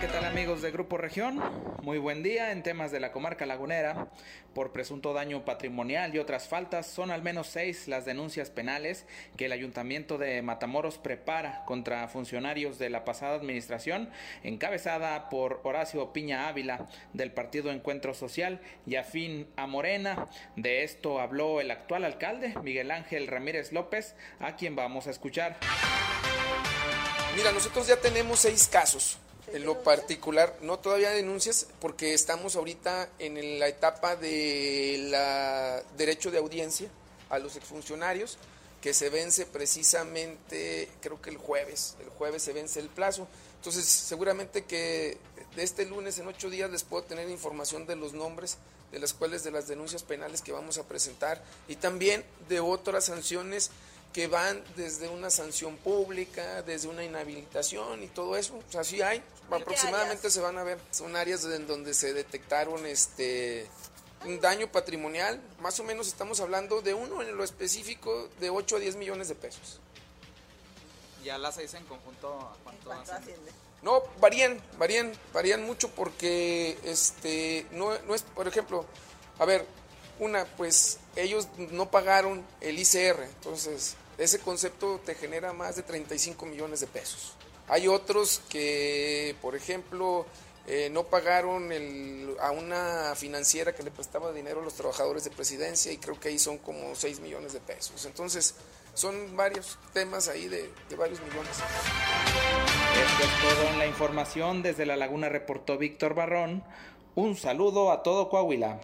[0.00, 1.42] ¿Qué tal amigos de Grupo Región?
[1.82, 4.08] Muy buen día en temas de la comarca lagunera.
[4.54, 9.04] Por presunto daño patrimonial y otras faltas, son al menos seis las denuncias penales
[9.36, 14.08] que el ayuntamiento de Matamoros prepara contra funcionarios de la pasada administración,
[14.42, 20.28] encabezada por Horacio Piña Ávila del Partido Encuentro Social y afín a Morena.
[20.56, 25.58] De esto habló el actual alcalde, Miguel Ángel Ramírez López, a quien vamos a escuchar.
[27.36, 29.20] Mira, nosotros ya tenemos seis casos
[29.52, 36.30] en lo particular, no todavía denuncias, porque estamos ahorita en la etapa de la derecho
[36.30, 36.88] de audiencia
[37.28, 38.38] a los exfuncionarios,
[38.80, 43.28] que se vence precisamente, creo que el jueves, el jueves se vence el plazo.
[43.56, 45.18] Entonces, seguramente que
[45.54, 48.56] de este lunes en ocho días les puedo tener información de los nombres
[48.92, 53.04] de las cuales de las denuncias penales que vamos a presentar y también de otras
[53.04, 53.70] sanciones
[54.12, 58.56] que van desde una sanción pública, desde una inhabilitación y todo eso.
[58.56, 60.78] O sea, sí hay, aproximadamente se van a ver.
[60.90, 63.68] Son áreas en donde se detectaron este
[64.24, 68.76] un daño patrimonial, más o menos estamos hablando de uno en lo específico de 8
[68.76, 69.80] a 10 millones de pesos.
[71.24, 72.92] ¿Ya las seis en conjunto cuánto,
[73.82, 78.86] No, varían, varían, varían mucho porque este no, no es, por ejemplo,
[79.38, 79.66] a ver,
[80.20, 86.46] una, pues ellos no pagaron el ICR, entonces ese concepto te genera más de 35
[86.46, 87.34] millones de pesos.
[87.68, 90.26] Hay otros que, por ejemplo,
[90.66, 91.70] eh, no pagaron
[92.40, 96.28] a una financiera que le prestaba dinero a los trabajadores de presidencia y creo que
[96.28, 98.04] ahí son como 6 millones de pesos.
[98.04, 98.54] Entonces,
[98.94, 101.56] son varios temas ahí de, de varios millones.
[101.56, 104.62] Esto es todo en la información.
[104.62, 106.62] Desde La Laguna reportó Víctor Barrón.
[107.14, 108.80] Un saludo a todo Coahuila.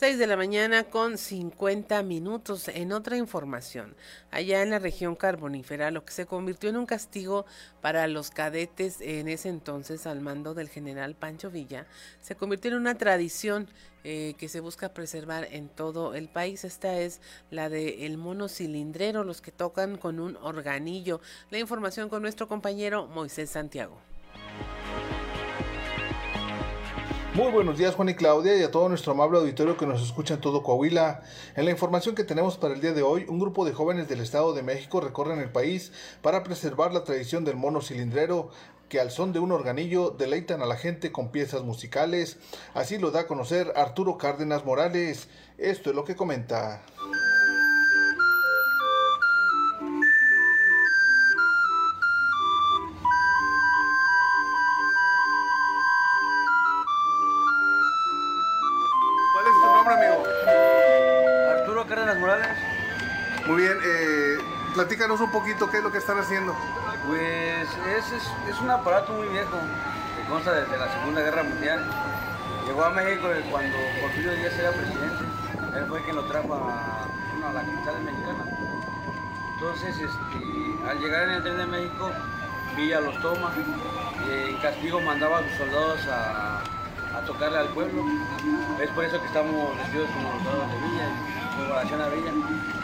[0.00, 2.68] 6 de la mañana con 50 minutos.
[2.68, 3.94] En otra información,
[4.30, 7.44] allá en la región carbonífera, lo que se convirtió en un castigo
[7.82, 11.86] para los cadetes en ese entonces al mando del general Pancho Villa,
[12.22, 13.68] se convirtió en una tradición
[14.02, 16.64] eh, que se busca preservar en todo el país.
[16.64, 17.20] Esta es
[17.50, 21.20] la de el mono cilindrero, los que tocan con un organillo.
[21.50, 23.98] La información con nuestro compañero Moisés Santiago.
[27.40, 30.34] Muy buenos días Juan y Claudia y a todo nuestro amable auditorio que nos escucha
[30.34, 31.22] en todo Coahuila.
[31.56, 34.20] En la información que tenemos para el día de hoy, un grupo de jóvenes del
[34.20, 38.50] Estado de México recorren el país para preservar la tradición del mono cilindrero
[38.90, 42.36] que al son de un organillo deleitan a la gente con piezas musicales.
[42.74, 45.28] Así lo da a conocer Arturo Cárdenas Morales.
[45.56, 46.82] Esto es lo que comenta.
[65.44, 66.54] Qué es lo que están haciendo.
[67.06, 68.12] Pues es,
[68.48, 69.56] es, un aparato muy viejo,
[70.16, 71.86] que consta desde la Segunda Guerra Mundial.
[72.66, 75.24] Llegó a México cuando Porfirio Díaz era presidente.
[75.76, 77.06] Él fue quien lo trajo a,
[77.52, 78.44] la capital mexicana.
[79.54, 82.10] Entonces, este, al llegar en el tren de México,
[82.76, 83.52] Villa los toma
[84.26, 86.60] y en castigo mandaba a sus soldados a,
[87.16, 88.04] a tocarle al pueblo.
[88.80, 92.79] Es por eso que estamos vestidos como los soldados de Villa, en colaboración a Villa.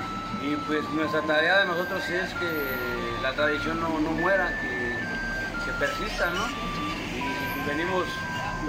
[0.46, 4.94] Y pues nuestra tarea de nosotros es que la tradición no, muera, que,
[5.80, 6.46] persista, ¿no?
[6.46, 8.04] Y venimos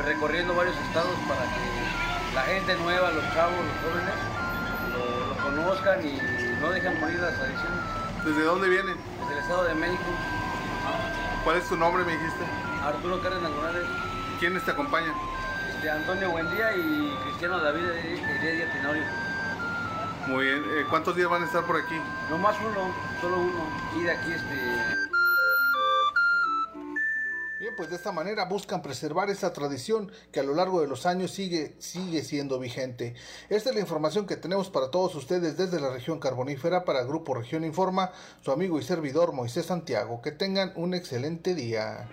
[0.03, 4.15] recorriendo varios estados para que la gente nueva, los chavos, los jóvenes,
[4.91, 6.19] lo, conozcan y
[6.59, 7.79] no dejen morir las tradiciones.
[8.25, 8.97] ¿Desde dónde vienen?
[9.19, 10.03] Desde el Estado de México.
[11.43, 12.43] ¿Cuál es tu nombre, me dijiste?
[12.83, 13.85] Arturo Cárdenas Morales.
[14.39, 15.13] ¿Quiénes te acompañan?
[15.69, 19.26] Este, Antonio Buendía y Cristiano David Heredia Tenorio.
[20.27, 20.63] Muy bien.
[20.71, 21.95] Eh, ¿Cuántos días van a estar por aquí?
[22.29, 23.65] No más uno, solo uno.
[23.97, 25.07] Y de aquí este...
[27.59, 31.05] Bien, pues de esta manera buscan preservar esta tradición que a lo largo de los
[31.05, 33.15] años sigue, sigue siendo vigente.
[33.49, 37.33] Esta es la información que tenemos para todos ustedes desde la región carbonífera para Grupo
[37.33, 38.11] Región Informa,
[38.43, 40.21] su amigo y servidor Moisés Santiago.
[40.21, 42.09] Que tengan un excelente día.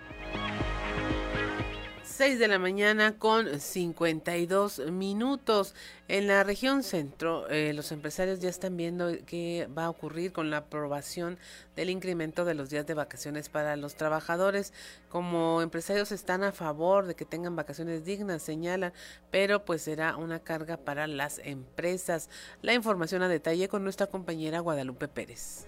[2.16, 5.74] 6 de la mañana con 52 minutos.
[6.06, 10.48] En la región centro, eh, los empresarios ya están viendo qué va a ocurrir con
[10.48, 11.38] la aprobación
[11.74, 14.72] del incremento de los días de vacaciones para los trabajadores.
[15.08, 18.92] Como empresarios están a favor de que tengan vacaciones dignas, señalan,
[19.32, 22.30] pero pues será una carga para las empresas.
[22.62, 25.66] La información a detalle con nuestra compañera Guadalupe Pérez.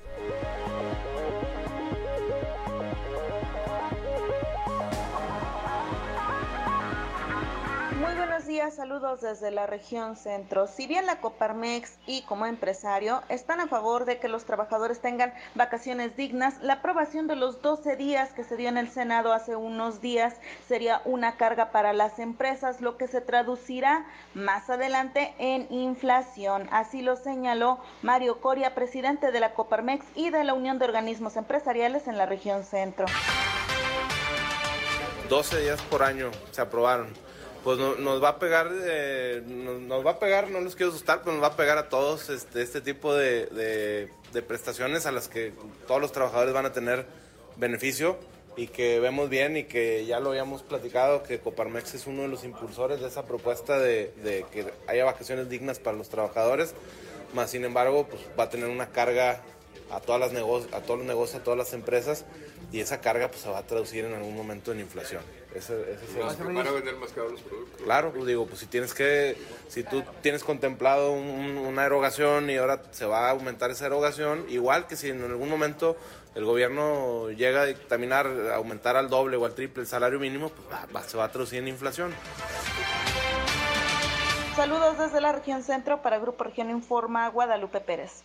[8.46, 10.66] Días, saludos desde la región centro.
[10.66, 15.34] Si bien la Coparmex y como empresario están a favor de que los trabajadores tengan
[15.54, 19.56] vacaciones dignas, la aprobación de los 12 días que se dio en el Senado hace
[19.56, 20.36] unos días
[20.68, 26.68] sería una carga para las empresas, lo que se traducirá más adelante en inflación.
[26.70, 31.36] Así lo señaló Mario Coria, presidente de la Coparmex y de la Unión de Organismos
[31.36, 33.06] Empresariales en la región centro.
[35.28, 37.25] 12 días por año se aprobaron
[37.66, 41.32] pues nos va a pegar, eh, nos, va a pegar, no los quiero asustar, pero
[41.32, 44.08] nos va a pegar a todos este, este tipo de,
[44.46, 45.52] prestaciones a las que
[45.88, 47.06] todos los trabajadores van a tener
[47.56, 48.18] beneficio
[48.56, 52.28] y que vemos bien y que ya lo habíamos platicado, que Coparmex es uno de
[52.28, 56.72] los impulsores de esa propuesta de, de que haya vacaciones dignas para los trabajadores,
[57.34, 59.42] más sin embargo pues va a tener una carga
[59.90, 60.30] a, todas las
[60.72, 62.26] a todos los negocios, a todas las empresas
[62.70, 65.22] y esa carga pues se va a traducir en algún momento en inflación.
[65.56, 67.80] Ese, ese ¿Van a vender más caros los productos?
[67.82, 69.38] Claro, pues digo, pues si tienes que,
[69.68, 74.86] si tú tienes contemplado una erogación y ahora se va a aumentar esa erogación, igual
[74.86, 75.96] que si en algún momento
[76.34, 80.50] el gobierno llega a dictaminar aumentar al doble o al triple el salario mínimo,
[80.92, 82.12] pues se va a traducir en inflación.
[84.54, 88.22] Saludos desde la región centro para Grupo Región Informa, Guadalupe Pérez.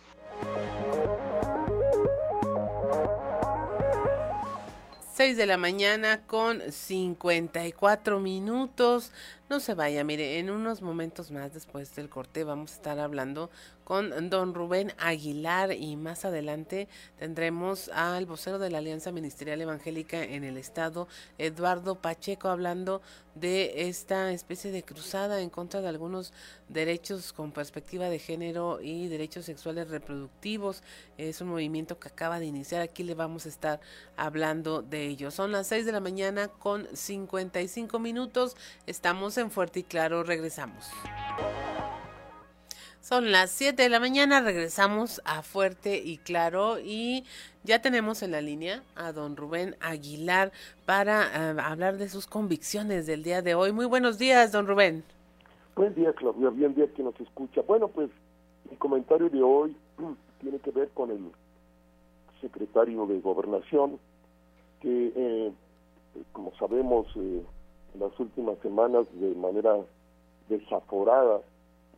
[5.14, 9.12] 6 de la mañana con 54 minutos.
[9.52, 13.50] No se vaya, mire, en unos momentos más después del corte vamos a estar hablando
[13.84, 16.88] con don Rubén Aguilar y más adelante
[17.18, 23.02] tendremos al vocero de la Alianza Ministerial Evangélica en el Estado, Eduardo Pacheco, hablando
[23.34, 26.32] de esta especie de cruzada en contra de algunos
[26.68, 30.82] derechos con perspectiva de género y derechos sexuales reproductivos.
[31.18, 32.82] Es un movimiento que acaba de iniciar.
[32.82, 33.80] Aquí le vamos a estar
[34.16, 35.30] hablando de ello.
[35.30, 38.56] Son las 6 de la mañana con 55 minutos.
[38.86, 40.22] Estamos en Fuerte y Claro.
[40.22, 40.90] Regresamos.
[43.02, 47.24] Son las 7 de la mañana, regresamos a Fuerte y Claro y
[47.64, 50.52] ya tenemos en la línea a don Rubén Aguilar
[50.86, 53.72] para eh, hablar de sus convicciones del día de hoy.
[53.72, 55.02] Muy buenos días, don Rubén.
[55.74, 57.62] Buen día, Claudia, bien día que nos escucha.
[57.62, 58.08] Bueno, pues
[58.70, 59.76] mi comentario de hoy
[60.40, 61.32] tiene que ver con el
[62.40, 63.98] secretario de Gobernación,
[64.80, 65.52] que eh,
[66.32, 67.42] como sabemos eh,
[67.94, 69.76] en las últimas semanas de manera
[70.48, 71.40] desaforada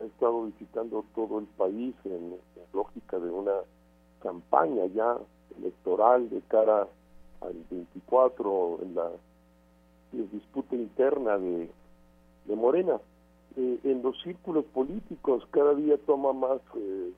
[0.01, 2.37] ha estado visitando todo el país en,
[2.73, 3.55] lógica de una
[4.21, 5.17] campaña ya
[5.59, 6.89] electoral de cara
[7.41, 9.11] al 24 en la,
[10.13, 11.69] disputa interna de,
[12.45, 13.01] de Morena.
[13.57, 17.13] Eh, en los círculos políticos cada día toma más eh,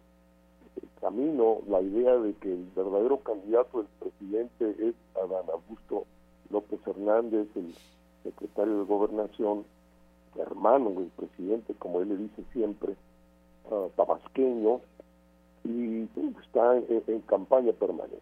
[1.00, 6.04] camino la idea de que el verdadero candidato del presidente es Adán Augusto
[6.50, 7.74] López Hernández, el
[8.26, 9.64] secretario de Gobernación,
[10.36, 12.94] hermano del presidente, como él le dice siempre,
[13.70, 14.80] uh, tabasqueño,
[15.64, 16.08] y
[16.42, 18.20] está en, campaña permanente.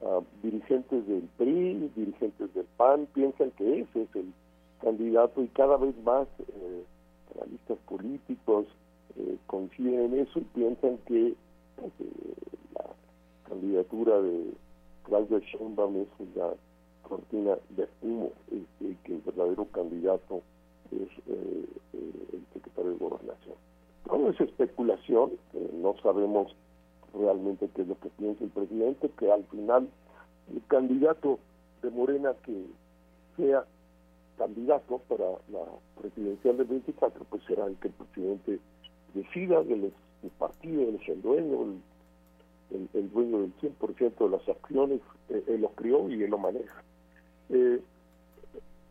[0.00, 4.32] Uh, dirigentes del PRI, dirigentes del PAN piensan que ese es el
[4.80, 6.84] candidato y cada vez más eh,
[7.34, 8.66] analistas políticos
[9.18, 11.34] eh, coinciden en eso y piensan que
[11.76, 12.34] pues, eh,
[12.74, 12.84] la
[13.48, 14.52] candidatura de
[15.04, 16.52] Claudia Sheinbaum es una
[17.08, 20.42] cortina de humo, y que el verdadero candidato
[20.90, 23.54] es eh, eh, el secretario de Gobernación.
[24.04, 26.54] Todo es especulación, eh, no sabemos
[27.14, 29.88] realmente qué es lo que piensa el presidente, que al final
[30.52, 31.38] el candidato
[31.82, 32.66] de Morena que
[33.36, 33.64] sea
[34.38, 35.64] candidato para la
[36.00, 38.60] presidencial del 24, pues será el que el presidente
[39.14, 39.92] decida, del
[40.22, 41.62] el partido, él es el dueño,
[42.70, 46.82] el, el, dueño del 100% de las acciones, él lo crió y él lo maneja.
[47.50, 47.80] Eh,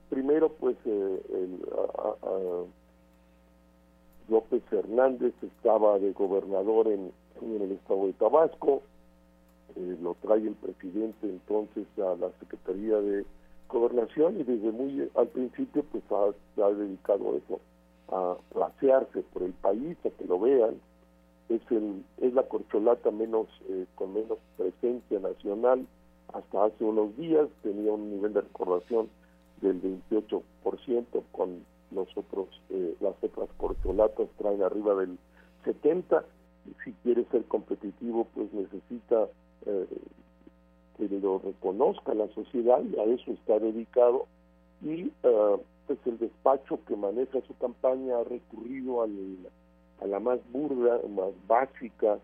[0.10, 1.22] primero pues eh,
[4.28, 8.82] López Hernández estaba de gobernador en, el estado de Tabasco,
[9.76, 13.26] eh, lo trae el presidente entonces a la Secretaría de
[13.68, 17.60] gobernación y desde muy al principio pues ha, dedicado eso
[18.10, 20.76] a pasearse por el país, a que lo vean.
[21.49, 25.86] Es, el, es la corcholata menos eh, con menos presencia nacional
[26.34, 29.09] hasta hace unos días, tenía un nivel de recordación
[29.61, 30.43] del 28%,
[31.32, 35.17] con los otros, eh, las otras corcholatas traen arriba del
[35.63, 36.23] 70%.
[36.84, 39.28] Si quiere ser competitivo, pues necesita
[39.67, 39.88] eh,
[40.97, 44.26] que lo reconozca la sociedad y a eso está dedicado.
[44.82, 49.38] Y pues el despacho que maneja su campaña ha recurrido al,
[50.01, 52.19] a la más burda, más básica,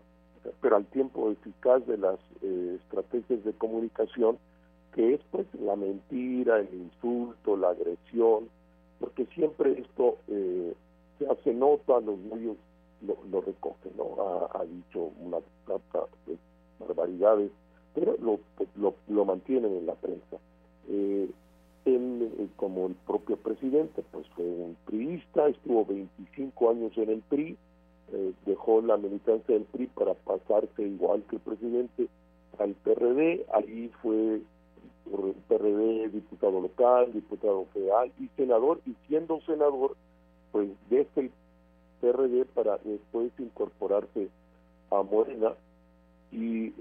[0.60, 4.38] pero al tiempo eficaz de las eh, estrategias de comunicación,
[4.94, 8.48] que es pues la mentira, el insulto, la agresión,
[9.00, 10.74] porque siempre esto eh,
[11.18, 12.56] se hace nota, los medios
[13.06, 14.48] lo, lo recogen, ¿no?
[14.54, 16.36] Ha, dicho una tanta de
[16.78, 17.50] barbaridades,
[17.94, 18.38] pero lo,
[18.76, 20.38] lo, lo mantienen en la prensa.
[20.88, 21.28] Eh,
[21.84, 27.22] él, eh, como el propio presidente, pues fue un priista, estuvo 25 años en el
[27.22, 27.56] PRI,
[28.12, 32.08] eh, dejó la militancia del PRI para pasarse igual que el presidente
[32.58, 34.40] al PRD, allí fue
[35.10, 39.96] por el PRD diputado local, diputado federal y senador, y siendo senador,
[40.52, 41.30] pues desde el
[42.00, 44.28] PRD para después incorporarse
[44.90, 45.54] a Morena,
[46.30, 46.72] y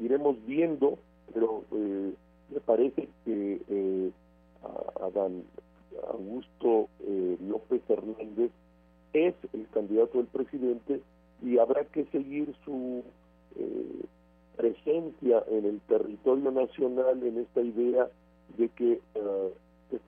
[0.00, 0.98] iremos viendo,
[1.32, 2.12] pero eh,
[2.50, 4.10] me parece que eh,
[5.00, 5.44] Adán
[6.08, 8.50] Augusto eh, López Hernández
[9.26, 11.00] es el candidato del presidente
[11.42, 13.02] y habrá que seguir su
[13.56, 14.04] eh,
[14.56, 18.08] presencia en el territorio nacional en esta idea
[18.56, 19.50] de que uh,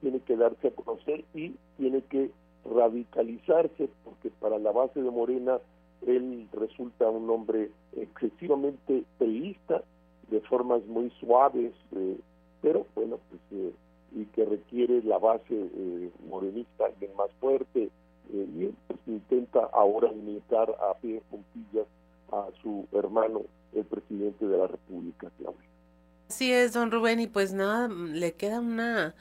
[0.01, 2.31] tiene que darse a conocer y tiene que
[2.65, 5.59] radicalizarse porque para la base de Morena
[6.05, 9.83] él resulta un hombre excesivamente teísta
[10.29, 12.17] de formas muy suaves eh,
[12.61, 13.73] pero bueno pues
[14.13, 17.89] y que requiere la base eh, morenista alguien más fuerte
[18.33, 21.87] eh, y pues, intenta ahora imitar a pie puntillas
[22.31, 23.41] a su hermano
[23.73, 25.69] el presidente de la República Claudia.
[26.29, 29.13] Así es, don Rubén, y pues nada, le queda una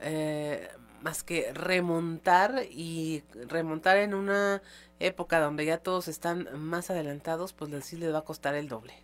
[0.00, 0.68] eh,
[1.02, 4.62] más que remontar y remontar en una
[4.98, 8.94] época donde ya todos están más adelantados, pues sí le va a costar el doble.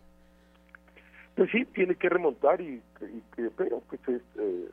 [1.37, 2.81] Pues sí, tiene que remontar y,
[3.37, 4.69] que pero pues es, eh,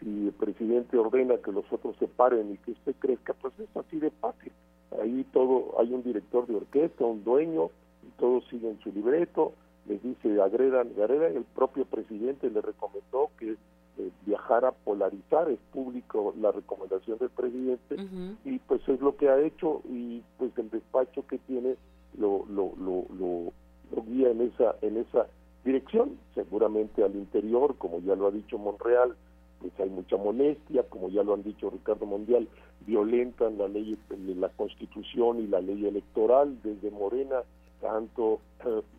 [0.00, 3.74] si el presidente ordena que los otros se paren y que usted crezca, pues es
[3.76, 4.52] así de fácil.
[5.00, 7.70] Ahí todo, hay un director de orquesta, un dueño,
[8.02, 9.52] y todos siguen su libreto,
[9.86, 15.58] les dice agredan, agredan, el propio presidente le recomendó que eh, viajara a polarizar, es
[15.72, 17.96] público la recomendación del presidente,
[18.44, 21.76] y pues es lo que ha hecho, y pues el despacho que tiene
[22.18, 23.52] lo, lo, lo, lo,
[23.94, 25.26] lo guía en esa, en esa
[25.64, 29.14] dirección, seguramente al interior, como ya lo ha dicho Monreal,
[29.60, 32.48] pues hay mucha molestia, como ya lo han dicho Ricardo Mundial,
[32.86, 33.98] violentan la ley,
[34.36, 36.58] la constitución y la ley electoral.
[36.62, 37.42] Desde Morena,
[37.80, 38.40] tanto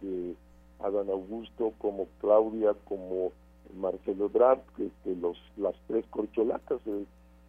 [0.03, 0.36] eh,
[0.80, 3.32] Adán Augusto como Claudia, como
[3.76, 7.05] Marcelo Ebrard, este, los, las tres corcholatas eh,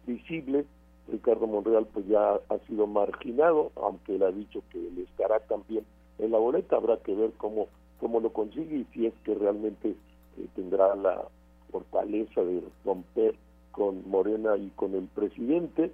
[0.07, 0.65] visibles,
[1.07, 5.85] Ricardo Monreal pues ya ha sido marginado, aunque él ha dicho que le estará también
[6.17, 7.67] en la boleta, habrá que ver cómo,
[7.99, 11.25] cómo lo consigue y si es que realmente eh, tendrá la
[11.73, 13.35] fortaleza de romper
[13.71, 15.91] con Morena y con el presidente,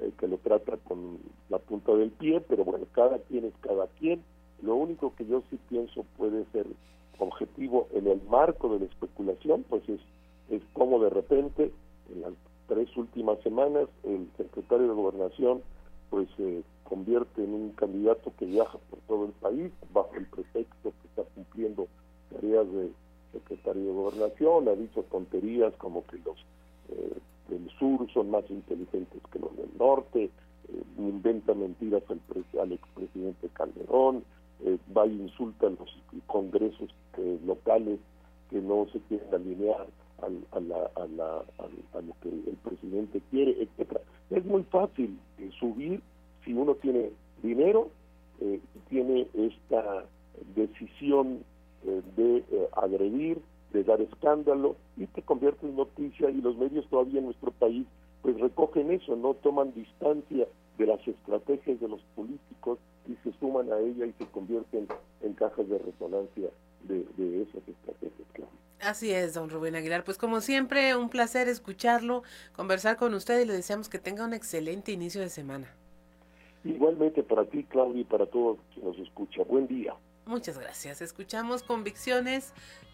[0.00, 1.18] eh, que lo trata con
[1.48, 4.22] la punta del pie, pero bueno, cada quien es cada quien.
[4.62, 6.66] Lo único que yo sí pienso puede ser
[7.18, 10.00] objetivo en el marco de la especulación, pues es,
[10.50, 11.72] es como de repente,
[12.12, 12.32] en las
[12.68, 15.62] tres últimas semanas, el secretario de Gobernación
[16.10, 20.92] pues se convierte en un candidato que viaja por todo el país bajo el pretexto
[21.00, 21.88] que está cumpliendo
[22.30, 22.90] tareas de
[23.32, 26.38] secretario de Gobernación, ha dicho tonterías como que los
[26.90, 27.18] eh,
[27.48, 30.30] del sur son más inteligentes que los del norte, eh,
[30.98, 32.20] inventa mentiras al,
[32.60, 34.24] al expresidente Calderón,
[34.64, 36.88] eh, va y insulta a los congresos
[37.44, 37.98] locales
[38.48, 39.86] que no se quieren alinear
[40.20, 44.00] a, la, a, la, a, lo que el presidente quiere, etcétera.
[44.30, 45.18] Es muy fácil
[45.58, 46.00] subir
[46.44, 47.10] si uno tiene
[47.42, 47.90] dinero,
[48.88, 50.04] tiene esta
[50.54, 51.44] decisión
[51.86, 53.40] eh, de eh, agredir,
[53.72, 57.86] de dar escándalo y te convierte en noticia y los medios todavía en nuestro país
[58.22, 60.46] pues recogen eso, no toman distancia
[60.78, 62.78] de las estrategias de los políticos
[63.08, 64.86] y se suman a ella y se convierten
[65.22, 66.48] en cajas de resonancia
[66.84, 68.28] de, de esas estrategias.
[68.32, 68.50] Claro.
[68.80, 70.04] Así es, don Rubén Aguilar.
[70.04, 72.22] Pues como siempre, un placer escucharlo,
[72.54, 75.68] conversar con usted y le deseamos que tenga un excelente inicio de semana.
[76.64, 79.42] Igualmente para ti, Claudia, y para todos quien nos escucha.
[79.42, 79.94] Buen día.
[80.24, 81.02] Muchas gracias.
[81.02, 82.52] Escuchamos Convicciones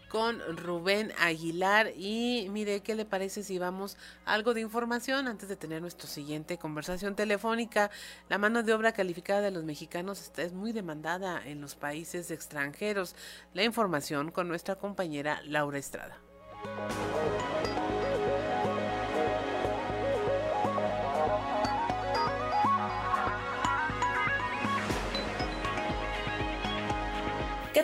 [0.09, 1.91] con Rubén Aguilar.
[1.95, 6.09] Y mire, ¿qué le parece si vamos a algo de información antes de tener nuestra
[6.09, 7.89] siguiente conversación telefónica?
[8.27, 13.15] La mano de obra calificada de los mexicanos es muy demandada en los países extranjeros.
[13.53, 16.17] La información con nuestra compañera Laura Estrada.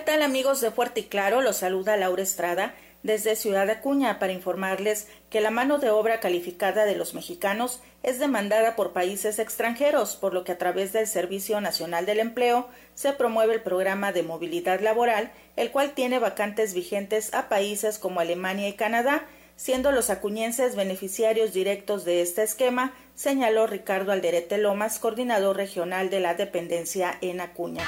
[0.06, 1.42] Tal amigos de Fuerte y Claro?
[1.42, 6.86] Los saluda Laura Estrada desde Ciudad Acuña para informarles que la mano de obra calificada
[6.86, 11.60] de los mexicanos es demandada por países extranjeros, por lo que a través del Servicio
[11.60, 17.34] Nacional del Empleo se promueve el programa de movilidad laboral, el cual tiene vacantes vigentes
[17.34, 19.26] a países como Alemania y Canadá,
[19.56, 26.20] siendo los acuñenses beneficiarios directos de este esquema, señaló Ricardo Alderete Lomas, coordinador regional de
[26.20, 27.86] la dependencia en Acuña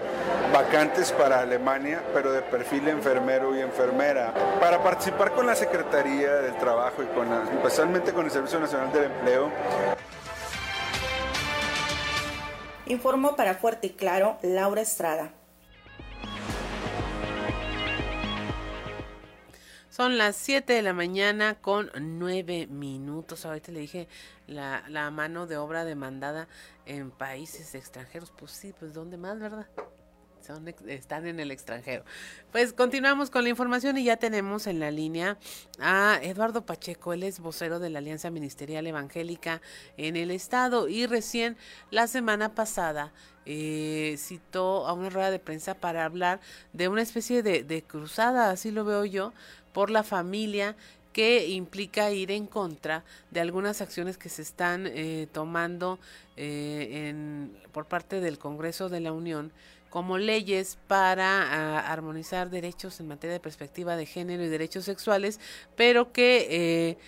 [0.53, 4.33] vacantes para Alemania, pero de perfil enfermero y enfermera.
[4.61, 9.05] Para participar con la Secretaría del Trabajo y con especialmente con el Servicio Nacional del
[9.05, 9.51] Empleo.
[12.87, 15.31] Informó para Fuerte y Claro Laura Estrada.
[19.95, 23.47] Son las 7 de la mañana con 9 minutos.
[23.47, 24.09] Ahorita le dije
[24.49, 26.49] la, la mano de obra demandada
[26.85, 28.33] en países extranjeros.
[28.37, 29.69] Pues sí, pues ¿dónde más, verdad?
[30.45, 32.05] Son, están en el extranjero.
[32.51, 35.39] Pues continuamos con la información y ya tenemos en la línea
[35.79, 39.63] a Eduardo Pacheco, él es vocero de la Alianza Ministerial Evangélica
[39.97, 41.57] en el Estado y recién
[41.91, 43.13] la semana pasada
[43.47, 46.41] eh, citó a una rueda de prensa para hablar
[46.73, 49.33] de una especie de, de cruzada, así lo veo yo,
[49.75, 50.75] por la familia
[51.13, 55.99] que implica ir en contra de algunas acciones que se están eh, tomando
[56.37, 59.53] eh, en, por parte del Congreso de la Unión
[59.91, 65.39] como leyes para ah, armonizar derechos en materia de perspectiva de género y derechos sexuales,
[65.77, 66.99] pero que eh,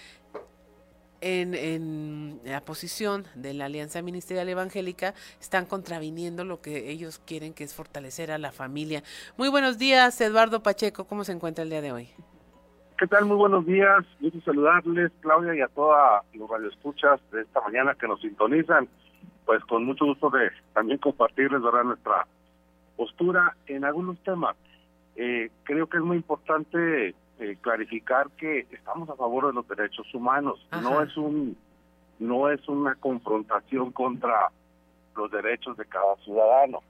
[1.21, 7.55] en, en, la posición de la Alianza Ministerial Evangélica están contraviniendo lo que ellos quieren,
[7.55, 9.03] que es fortalecer a la familia.
[9.37, 12.11] Muy buenos días, Eduardo Pacheco, ¿cómo se encuentra el día de hoy?
[12.99, 13.27] ¿Qué tal?
[13.27, 14.07] Muy buenos días.
[14.21, 15.95] Gusto saludarles, Claudia, y a todos
[16.33, 18.89] los radioescuchas de esta mañana que nos sintonizan.
[19.45, 21.85] Pues con mucho gusto de también compartirles ¿verdad?
[21.85, 22.27] nuestra
[22.97, 24.57] postura en algunos temas.
[25.15, 30.07] Eh, creo que es muy importante eh, clarificar que estamos a favor de los derechos
[30.15, 30.67] humanos.
[30.81, 31.55] No es un
[32.19, 34.49] no es una confrontación contra
[35.15, 36.81] los derechos de cada ciudadano.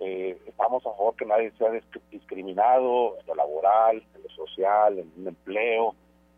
[0.00, 1.70] Eh, estamos a favor que nadie sea
[2.10, 5.94] discriminado en lo laboral, en lo social, en el empleo,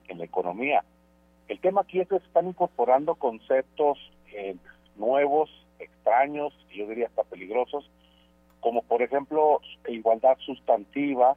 [0.08, 0.82] en la economía.
[1.46, 3.98] El tema aquí es que se están incorporando conceptos
[4.32, 4.56] eh,
[4.96, 7.90] nuevos, extraños, yo diría hasta peligrosos,
[8.60, 11.36] como por ejemplo igualdad sustantiva,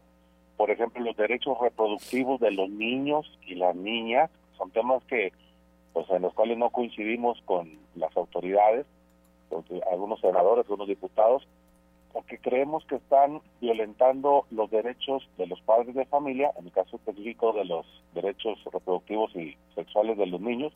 [0.55, 5.34] por ejemplo los derechos reproductivos de los niños y las niñas, son temas que
[5.93, 8.86] pues en los cuales no coincidimos con las autoridades,
[9.91, 11.47] algunos senadores, algunos diputados,
[12.14, 16.95] porque creemos que están violentando los derechos de los padres de familia, en el caso
[16.97, 20.72] específico de los derechos reproductivos y sexuales de los niños,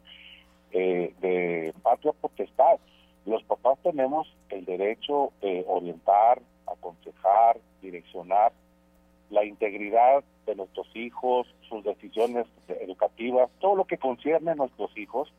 [0.71, 2.79] eh, de patria potestad.
[3.25, 8.51] Los papás tenemos el derecho de orientar, aconsejar, direccionar
[9.29, 15.31] la integridad de nuestros hijos, sus decisiones educativas, todo lo que concierne a nuestros hijos,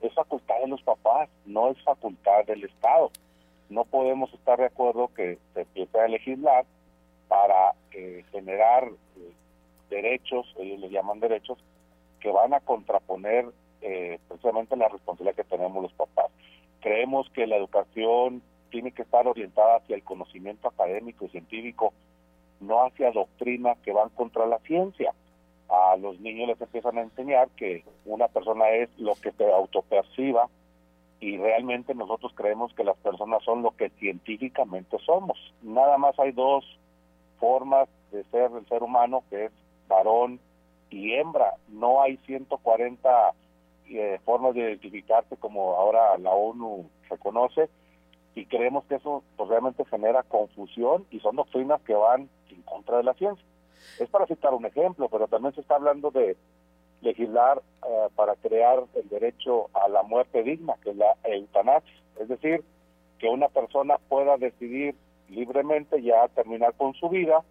[0.00, 3.12] es facultad de los papás, no es facultad del Estado
[3.68, 6.64] no podemos estar de acuerdo que se empiece a legislar
[7.28, 9.32] para eh, generar eh,
[9.90, 11.58] derechos, ellos le llaman derechos,
[12.20, 13.46] que van a contraponer
[13.82, 16.30] eh, precisamente la responsabilidad que tenemos los papás.
[16.80, 21.92] Creemos que la educación tiene que estar orientada hacia el conocimiento académico y científico,
[22.60, 25.14] no hacia doctrinas que van contra la ciencia.
[25.68, 30.48] A los niños les empiezan a enseñar que una persona es lo que se autoperciba
[31.20, 35.36] y realmente nosotros creemos que las personas son lo que científicamente somos.
[35.62, 36.64] Nada más hay dos
[37.38, 39.52] formas de ser el ser humano, que es
[39.88, 40.38] varón
[40.90, 41.54] y hembra.
[41.68, 43.32] No hay 140
[43.90, 47.68] eh, formas de identificarse como ahora la ONU reconoce.
[48.34, 52.98] y creemos que eso pues, realmente genera confusión y son doctrinas que van en contra
[52.98, 53.44] de la ciencia.
[53.98, 56.36] Es para citar un ejemplo, pero también se está hablando de
[57.00, 61.94] legislar eh, para crear el derecho a la muerte digna, que es la eutanasia.
[62.20, 62.64] Es decir,
[63.18, 64.94] que una persona pueda decidir
[65.28, 67.44] libremente ya terminar con su vida,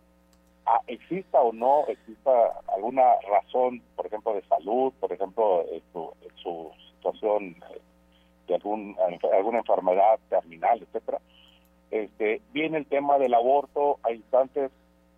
[0.88, 2.32] exista o no exista
[2.68, 7.56] alguna razón, por ejemplo, de salud, por ejemplo, en su, situación
[8.48, 8.98] de algún,
[9.34, 11.20] alguna enfermedad terminal, etcétera.
[11.92, 14.72] Este, viene el tema del aborto a instantes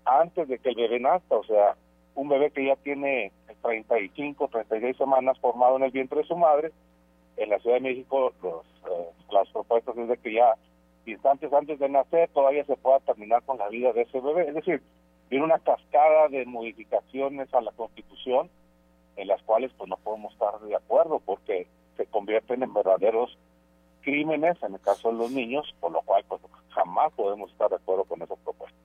[0.06, 1.76] antes de que el bebé nazca, o sea,
[2.16, 6.72] un bebé que ya tiene 35, 36 semanas formado en el vientre de su madre,
[7.38, 10.56] en la Ciudad de México los, eh, las propuestas es de que ya
[11.06, 14.48] instantes antes de nacer todavía se pueda terminar con la vida de ese bebé.
[14.48, 14.82] Es decir,
[15.30, 18.50] viene una cascada de modificaciones a la Constitución
[19.16, 23.38] en las cuales pues no podemos estar de acuerdo porque se convierten en verdaderos
[24.02, 27.76] crímenes en el caso de los niños, por lo cual pues jamás podemos estar de
[27.76, 28.78] acuerdo con esa propuesta.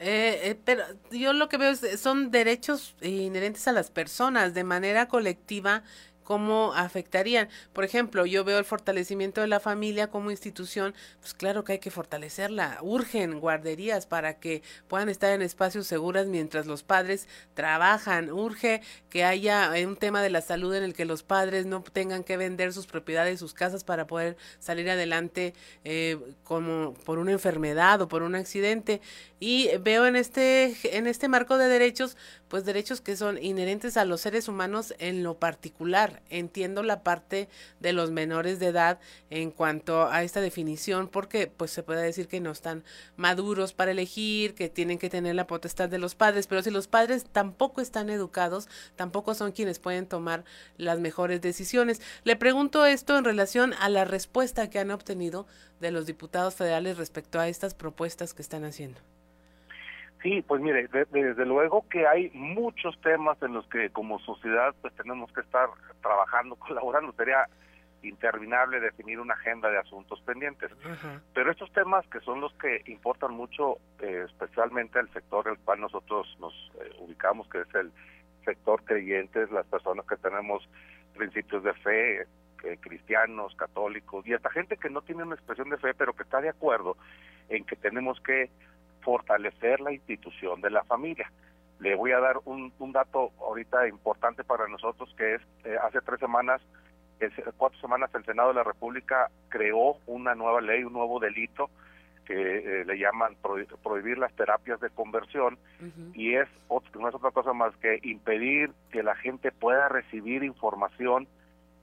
[0.00, 0.82] Eh, eh, pero
[1.12, 5.84] yo lo que veo es, son derechos inherentes a las personas de manera colectiva
[6.24, 7.48] cómo afectarían.
[7.72, 11.78] Por ejemplo, yo veo el fortalecimiento de la familia como institución, pues claro que hay
[11.78, 12.78] que fortalecerla.
[12.82, 18.30] Urgen guarderías para que puedan estar en espacios seguros mientras los padres trabajan.
[18.30, 22.24] Urge que haya un tema de la salud en el que los padres no tengan
[22.24, 25.54] que vender sus propiedades, sus casas para poder salir adelante
[25.84, 29.00] eh, como por una enfermedad o por un accidente.
[29.40, 32.16] Y veo en este, en este marco de derechos,
[32.54, 36.22] pues derechos que son inherentes a los seres humanos en lo particular.
[36.30, 37.48] Entiendo la parte
[37.80, 42.28] de los menores de edad en cuanto a esta definición, porque pues se puede decir
[42.28, 42.84] que no están
[43.16, 46.86] maduros para elegir, que tienen que tener la potestad de los padres, pero si los
[46.86, 50.44] padres tampoco están educados, tampoco son quienes pueden tomar
[50.76, 52.00] las mejores decisiones.
[52.22, 55.48] Le pregunto esto en relación a la respuesta que han obtenido
[55.80, 59.00] de los diputados federales respecto a estas propuestas que están haciendo.
[60.24, 64.94] Sí, pues mire, desde luego que hay muchos temas en los que como sociedad pues
[64.94, 65.68] tenemos que estar
[66.00, 67.12] trabajando, colaborando.
[67.12, 67.46] Sería
[68.02, 70.70] interminable definir una agenda de asuntos pendientes.
[71.34, 75.82] Pero estos temas que son los que importan mucho, eh, especialmente al sector al cual
[75.82, 77.92] nosotros nos eh, ubicamos, que es el
[78.46, 80.66] sector creyentes, las personas que tenemos
[81.14, 85.76] principios de fe, eh, cristianos, católicos, y hasta gente que no tiene una expresión de
[85.76, 86.96] fe, pero que está de acuerdo
[87.50, 88.48] en que tenemos que
[89.04, 91.30] fortalecer la institución de la familia.
[91.80, 96.20] Le voy a dar un, dato ahorita importante para nosotros, que es eh, hace tres
[96.20, 96.60] semanas,
[97.56, 101.70] cuatro semanas, el Senado de la República creó una nueva ley, un nuevo delito
[102.26, 103.36] que eh, le llaman
[103.82, 105.58] prohibir las terapias de conversión
[106.14, 111.28] y es no es otra cosa más que impedir que la gente pueda recibir información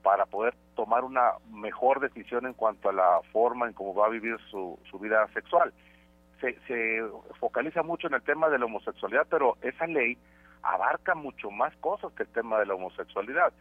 [0.02, 4.10] para poder tomar una mejor decisión en cuanto a la forma en cómo va a
[4.10, 5.72] vivir su, su vida sexual
[6.42, 7.04] se,
[7.40, 10.18] focaliza mucho en el tema de la homosexualidad, pero esa ley
[10.64, 13.54] abarca mucho más cosas que el tema de la homosexualidad.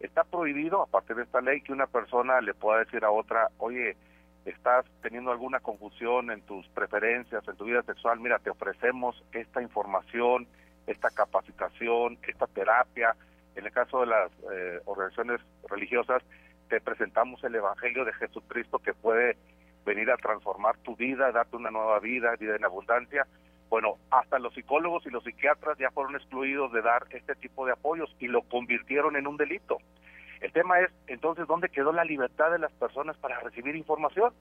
[0.00, 3.48] Está prohibido, a partir de esta ley, que una persona le pueda decir a otra,
[3.58, 3.96] oye,
[4.44, 9.60] estás teniendo alguna confusión en tus preferencias, en tu vida sexual, mira, te ofrecemos esta
[9.60, 10.46] información,
[10.86, 13.14] esta capacitación, esta terapia.
[13.56, 16.22] En el caso de las eh, organizaciones religiosas,
[16.68, 19.36] te presentamos el Evangelio de Jesucristo que puede
[19.88, 23.26] venir a transformar tu vida, darte una nueva vida, vida en abundancia.
[23.68, 27.72] Bueno, hasta los psicólogos y los psiquiatras ya fueron excluidos de dar este tipo de
[27.72, 29.78] apoyos y lo convirtieron en un delito.
[30.40, 34.32] El tema es, entonces, ¿dónde quedó la libertad de las personas para recibir información?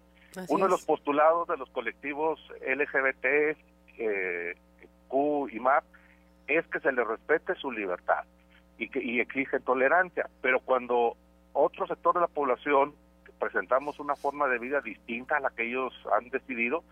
[0.50, 3.58] Uno de los postulados de los colectivos LGBT,
[3.98, 4.56] eh,
[5.08, 5.84] Q y MAP
[6.48, 8.24] es que se les respete su libertad
[8.78, 10.30] y que y exige tolerancia.
[10.42, 11.18] Pero cuando
[11.54, 12.94] otro sector de la población
[13.40, 16.84] presentamos una forma de vida distinta a la que ellos han decidido,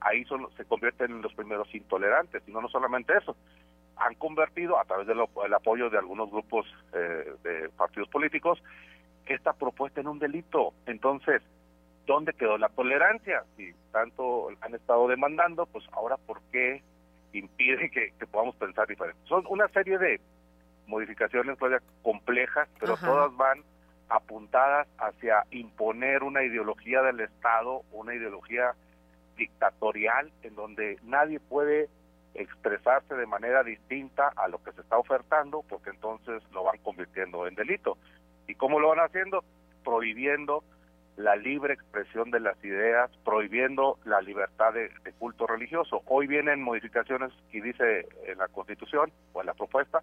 [0.00, 2.42] ahí son, se convierten en los primeros intolerantes.
[2.46, 3.36] Y no, no solamente eso,
[3.96, 5.20] han convertido, a través del
[5.54, 8.62] apoyo de algunos grupos eh, de partidos políticos,
[9.26, 10.74] esta propuesta en un delito.
[10.86, 11.42] Entonces,
[12.06, 13.44] ¿dónde quedó la tolerancia?
[13.56, 16.82] Si tanto han estado demandando, pues ahora, ¿por qué
[17.32, 19.20] impide que, podamos pensar diferente?
[19.26, 20.20] Son una serie de
[20.86, 21.56] modificaciones
[22.02, 23.62] complejas, pero todas van
[24.08, 28.74] apuntadas hacia imponer una ideología del Estado, una ideología
[29.36, 31.88] dictatorial en donde nadie puede
[32.34, 37.46] expresarse de manera distinta a lo que se está ofertando, porque entonces lo van convirtiendo
[37.46, 37.96] en delito.
[38.46, 39.44] ¿Y cómo lo van haciendo?
[39.84, 40.64] Prohibiendo
[41.16, 46.02] la libre expresión de las ideas, prohibiendo la libertad de, de, culto religioso.
[46.06, 50.02] Hoy vienen modificaciones y dice en la Constitución o en la propuesta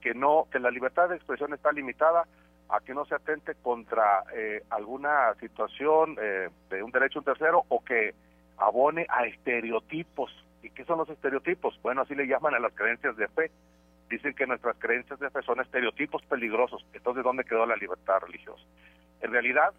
[0.00, 2.24] que no que la libertad de expresión está limitada
[2.72, 7.64] a que no se atente contra eh, alguna situación eh, de un derecho un tercero
[7.68, 8.14] o que
[8.58, 10.30] abone a estereotipos.
[10.62, 11.78] ¿Y qué son los estereotipos?
[11.82, 13.50] Bueno, así le llaman a las creencias de fe.
[14.08, 16.84] Dicen que nuestras creencias de fe son estereotipos peligrosos.
[16.92, 18.62] Entonces, ¿dónde quedó la libertad religiosa?
[19.20, 19.72] En realidad,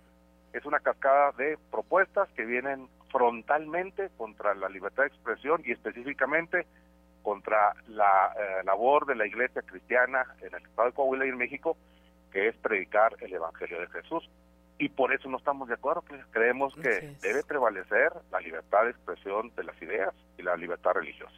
[0.54, 6.66] es una cascada de propuestas que vienen frontalmente contra la libertad de expresión y específicamente
[7.22, 11.38] contra la eh, labor de la iglesia cristiana en el estado de Coahuila y en
[11.38, 11.78] México,
[12.32, 14.30] que es predicar el Evangelio de Jesús.
[14.78, 18.92] Y por eso no estamos de acuerdo, que creemos que debe prevalecer la libertad de
[18.92, 21.36] expresión de las ideas y la libertad religiosa.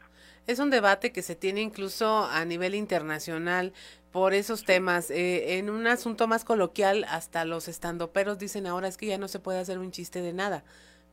[0.48, 3.74] Es un debate que se tiene incluso a nivel internacional
[4.14, 5.12] por esos temas.
[5.12, 9.28] Eh, en un asunto más coloquial, hasta los estandoperos dicen ahora es que ya no
[9.28, 10.64] se puede hacer un chiste de nada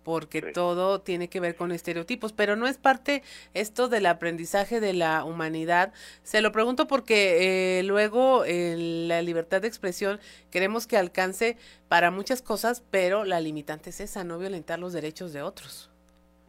[0.03, 3.23] porque todo tiene que ver con estereotipos, pero no es parte
[3.55, 5.93] esto del aprendizaje de la humanidad.
[6.23, 10.21] Se lo pregunto porque eh, luego la libertad de expresión
[10.51, 11.57] queremos que alcance
[11.89, 15.91] para muchas cosas, pero la limitante es esa, no violentar los derechos de otros.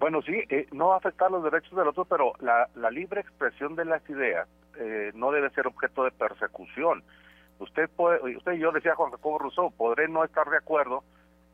[0.02, 4.02] Bueno, sí, eh, no afectar los derechos del otro, pero la, libre expresión de las
[4.10, 4.48] ideas
[4.80, 7.04] eh, no debe ser objeto de persecución.
[7.60, 11.04] Usted puede, usted y yo decía Juan Jacobo Rousseau, podré no estar de acuerdo,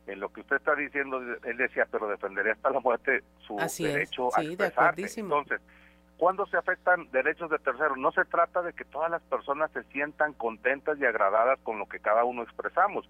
[0.07, 4.29] en lo que usted está diciendo, él decía, pero defendería hasta la muerte su derecho
[4.35, 5.19] a expresarse.
[5.19, 5.61] Entonces,
[6.17, 9.83] cuando se afectan derechos de terceros, no se trata de que todas las personas se
[9.85, 13.07] sientan contentas y agradadas con lo que cada uno expresamos.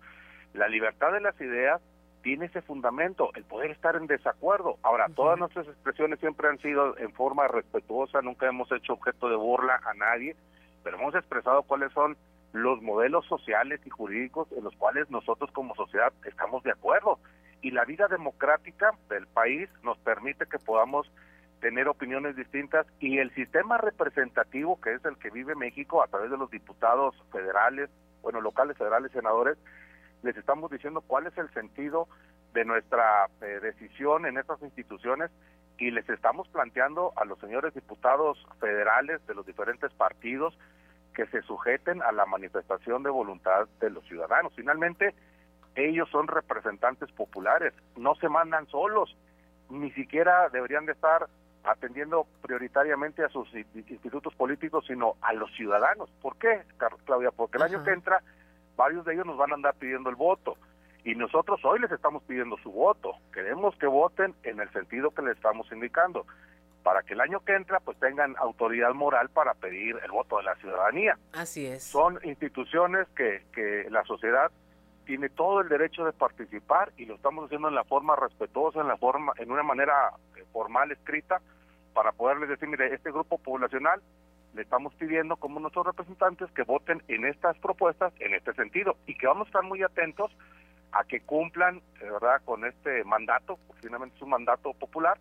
[0.54, 1.82] La libertad de las ideas
[2.24, 4.78] tiene ese fundamento, el poder estar en desacuerdo.
[4.82, 9.36] Ahora, todas nuestras expresiones siempre han sido en forma respetuosa, nunca hemos hecho objeto de
[9.36, 10.36] burla a nadie,
[10.84, 12.18] pero hemos expresado cuáles son
[12.54, 17.20] los modelos sociales y jurídicos en los cuales nosotros como sociedad estamos de acuerdo.
[17.62, 21.12] Y la vida democrática del país nos permite que podamos
[21.60, 26.30] tener opiniones distintas y el sistema representativo que es el que vive México a través
[26.30, 27.89] de los diputados federales,
[28.22, 29.58] bueno, locales, federales, senadores,
[30.24, 32.08] les estamos diciendo cuál es el sentido
[32.54, 35.32] de nuestra eh, decisión en estas instituciones
[35.78, 40.58] y les estamos planteando a los señores diputados federales de los diferentes partidos
[41.18, 44.53] que se sujeten a la manifestación de voluntad de los ciudadanos.
[44.55, 45.15] Finalmente,
[45.74, 49.18] ellos son representantes populares, no se mandan solos,
[49.72, 51.28] ni siquiera deberían de estar
[51.63, 56.07] atendiendo prioritariamente a sus institutos políticos, sino a los ciudadanos.
[56.22, 56.61] ¿Por qué,
[57.05, 57.32] Claudia?
[57.32, 58.22] Porque el año que entra
[58.76, 60.55] varios de ellos nos van a andar pidiendo el voto
[61.03, 63.13] y nosotros hoy les estamos pidiendo su voto.
[63.34, 66.28] Queremos que voten en el sentido que les estamos indicando
[66.88, 70.44] para que el año que entra pues tengan autoridad moral para pedir el voto de
[70.44, 71.18] la ciudadanía.
[71.34, 71.84] Así es.
[71.84, 74.50] Son instituciones que, que la sociedad
[75.04, 78.88] tiene todo el derecho de participar y lo estamos haciendo en la forma respetuosa, en
[78.88, 81.42] la forma, en una manera eh, formal escrita,
[81.94, 84.02] para poderles decir, mire, este grupo poblacional
[84.54, 89.18] le estamos pidiendo como nuestros representantes que voten en estas propuestas en este sentido y
[89.18, 90.32] que vamos a estar muy atentos
[90.94, 95.18] a que cumplan, ¿verdad?, con este mandato, porque finalmente es un mandato popular,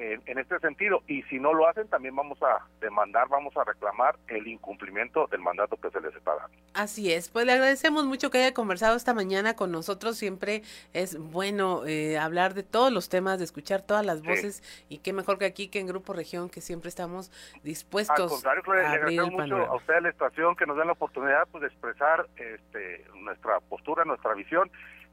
[0.00, 1.02] en, este sentido.
[1.06, 5.40] Y si no lo hacen, también vamos a demandar, vamos a reclamar el incumplimiento del
[5.40, 6.56] mandato que se les está dando.
[6.74, 10.16] Así es, pues le agradecemos mucho que haya conversado esta mañana con nosotros.
[10.16, 14.98] Siempre es bueno eh, hablar de todos los temas, de escuchar todas las voces y
[14.98, 17.30] qué mejor que aquí, que en Grupo Región, que siempre estamos
[17.62, 20.86] dispuestos Al contrario, a abrir el mucho a usted, a la estación, que nos den
[20.86, 24.70] la oportunidad pues, de expresar este, nuestra postura, nuestra visión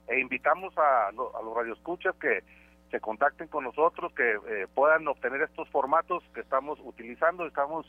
[0.08, 2.44] e invitamos a, a los radioescuchas que
[2.92, 7.86] se contacten con nosotros, que eh, puedan obtener estos formatos que estamos utilizando, estamos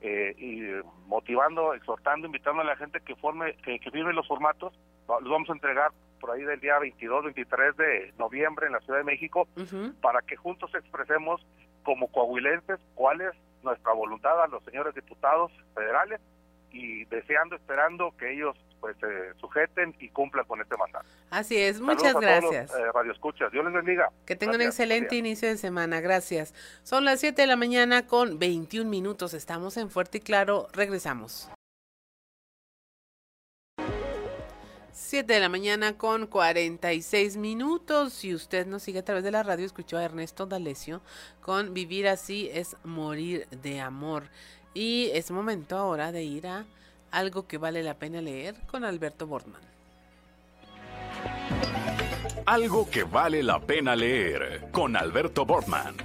[0.00, 0.62] eh, y
[1.06, 4.72] motivando, exhortando, invitando a la gente que forme, que, que vive los formatos,
[5.08, 5.90] los vamos a entregar
[6.20, 9.48] por ahí del día 22, 23 de noviembre en la Ciudad de México,
[10.00, 11.44] para que juntos expresemos
[11.82, 13.32] como coahuilenses cuál es
[13.62, 16.20] nuestra voluntad a los señores diputados federales
[16.70, 21.06] y deseando, esperando que ellos pues se sujeten y cumplan con este mandato.
[21.30, 22.74] Así es, muchas gracias.
[22.74, 24.10] Eh, radio escuchas, Dios les bendiga.
[24.26, 26.54] Que tengan un excelente inicio de semana, gracias.
[26.82, 31.50] Son las 7 de la mañana con 21 minutos, estamos en Fuerte y Claro, regresamos.
[34.98, 38.12] 7 de la mañana con 46 minutos.
[38.12, 41.00] Si usted nos sigue a través de la radio, escuchó a Ernesto D'Alessio
[41.40, 44.24] con Vivir así es morir de amor.
[44.74, 46.66] Y es momento ahora de ir a
[47.10, 49.62] algo que vale la pena leer con Alberto Bortman.
[52.46, 55.96] Algo que vale la pena leer con Alberto Bortman.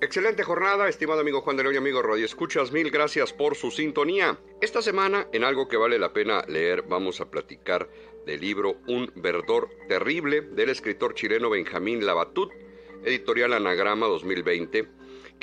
[0.00, 3.70] Excelente jornada, estimado amigo Juan de León y amigo Radio Escuchas, mil gracias por su
[3.70, 4.36] sintonía.
[4.60, 7.88] Esta semana, en algo que vale la pena leer, vamos a platicar
[8.26, 12.52] del libro Un verdor terrible del escritor chileno Benjamín Labatut
[13.04, 14.88] editorial Anagrama 2020,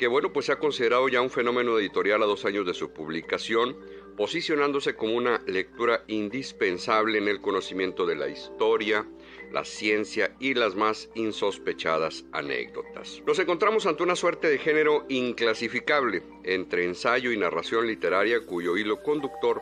[0.00, 2.90] que bueno, pues se ha considerado ya un fenómeno editorial a dos años de su
[2.90, 3.76] publicación,
[4.16, 9.06] posicionándose como una lectura indispensable en el conocimiento de la historia,
[9.52, 13.20] la ciencia y las más insospechadas anécdotas.
[13.26, 19.02] Nos encontramos ante una suerte de género inclasificable entre ensayo y narración literaria cuyo hilo
[19.02, 19.60] conductor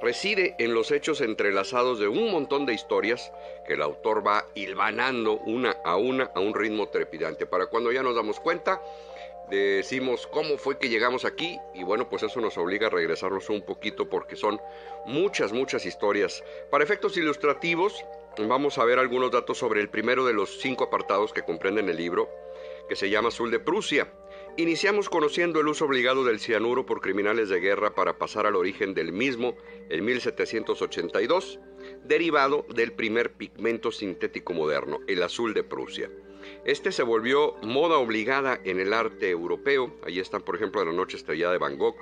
[0.00, 3.32] reside en los hechos entrelazados de un montón de historias
[3.66, 7.44] que el autor va hilvanando una a una a un ritmo trepidante.
[7.44, 8.80] Para cuando ya nos damos cuenta,
[9.56, 13.62] decimos cómo fue que llegamos aquí y bueno, pues eso nos obliga a regresarnos un
[13.62, 14.60] poquito porque son
[15.06, 16.44] muchas, muchas historias.
[16.70, 18.04] Para efectos ilustrativos,
[18.38, 21.96] vamos a ver algunos datos sobre el primero de los cinco apartados que comprenden el
[21.96, 22.30] libro,
[22.88, 24.12] que se llama Azul de Prusia.
[24.56, 28.94] Iniciamos conociendo el uso obligado del cianuro por criminales de guerra para pasar al origen
[28.94, 29.56] del mismo
[29.88, 31.60] en 1782,
[32.04, 36.10] derivado del primer pigmento sintético moderno, el azul de Prusia.
[36.64, 39.94] Este se volvió moda obligada en el arte europeo.
[40.04, 41.96] Ahí están, por ejemplo, La Noche Estrellada de Van Gogh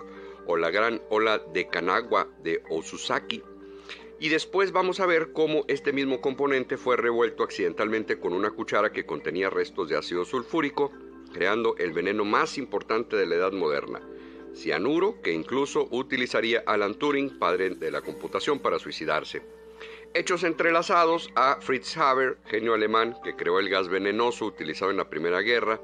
[0.46, 3.42] o La Gran Ola de Kanagua de Osusaki.
[4.18, 8.90] Y después vamos a ver cómo este mismo componente fue revuelto accidentalmente con una cuchara
[8.90, 10.90] que contenía restos de ácido sulfúrico,
[11.32, 14.00] creando el veneno más importante de la edad moderna,
[14.54, 19.42] cianuro, que incluso utilizaría Alan Turing, padre de la computación, para suicidarse.
[20.14, 25.10] Hechos entrelazados a Fritz Haber, genio alemán que creó el gas venenoso utilizado en la
[25.10, 25.80] Primera Guerra,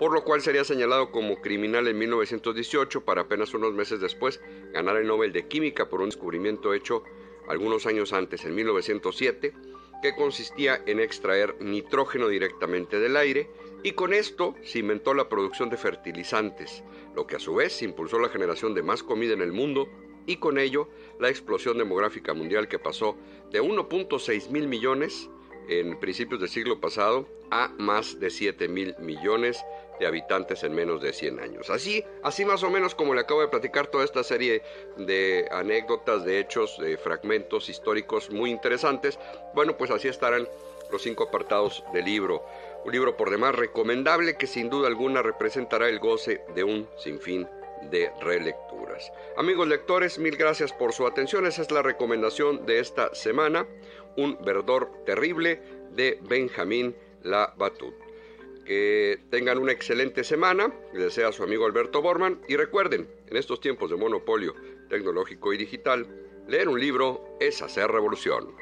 [0.00, 4.40] por lo cual sería señalado como criminal en 1918 para apenas unos meses después
[4.72, 7.04] ganar el Nobel de Química por un descubrimiento hecho
[7.48, 9.54] algunos años antes, en 1907,
[10.02, 13.48] que consistía en extraer nitrógeno directamente del aire
[13.84, 16.82] y con esto se inventó la producción de fertilizantes,
[17.14, 19.88] lo que a su vez impulsó la generación de más comida en el mundo
[20.28, 23.16] y con ello la explosión demográfica mundial que pasó
[23.50, 25.28] de 1.6 mil millones
[25.68, 29.64] en principios del siglo pasado a más de 7 mil millones
[29.98, 31.70] de habitantes en menos de 100 años.
[31.70, 34.62] Así, así más o menos como le acabo de platicar toda esta serie
[34.98, 39.18] de anécdotas, de hechos, de fragmentos históricos muy interesantes,
[39.54, 40.46] bueno, pues así estarán
[40.92, 42.44] los cinco apartados del libro.
[42.84, 47.48] Un libro por demás recomendable que sin duda alguna representará el goce de un sinfín
[47.90, 49.12] de relecturas.
[49.36, 51.46] Amigos lectores, mil gracias por su atención.
[51.46, 53.66] Esa es la recomendación de esta semana,
[54.16, 55.60] Un verdor terrible
[55.92, 57.94] de Benjamín Labatut.
[58.64, 63.60] Que tengan una excelente semana, les desea su amigo Alberto Borman y recuerden, en estos
[63.60, 64.54] tiempos de monopolio
[64.88, 66.06] tecnológico y digital,
[66.48, 68.54] leer un libro es hacer revolución.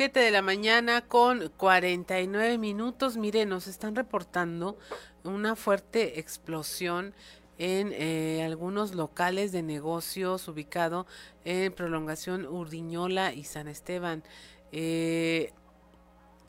[0.00, 3.18] 7 de la mañana con 49 minutos.
[3.18, 4.78] Mire, nos están reportando
[5.24, 7.12] una fuerte explosión
[7.58, 11.06] en eh, algunos locales de negocios ubicado
[11.44, 14.24] en prolongación Urdiñola y San Esteban.
[14.72, 15.52] Eh,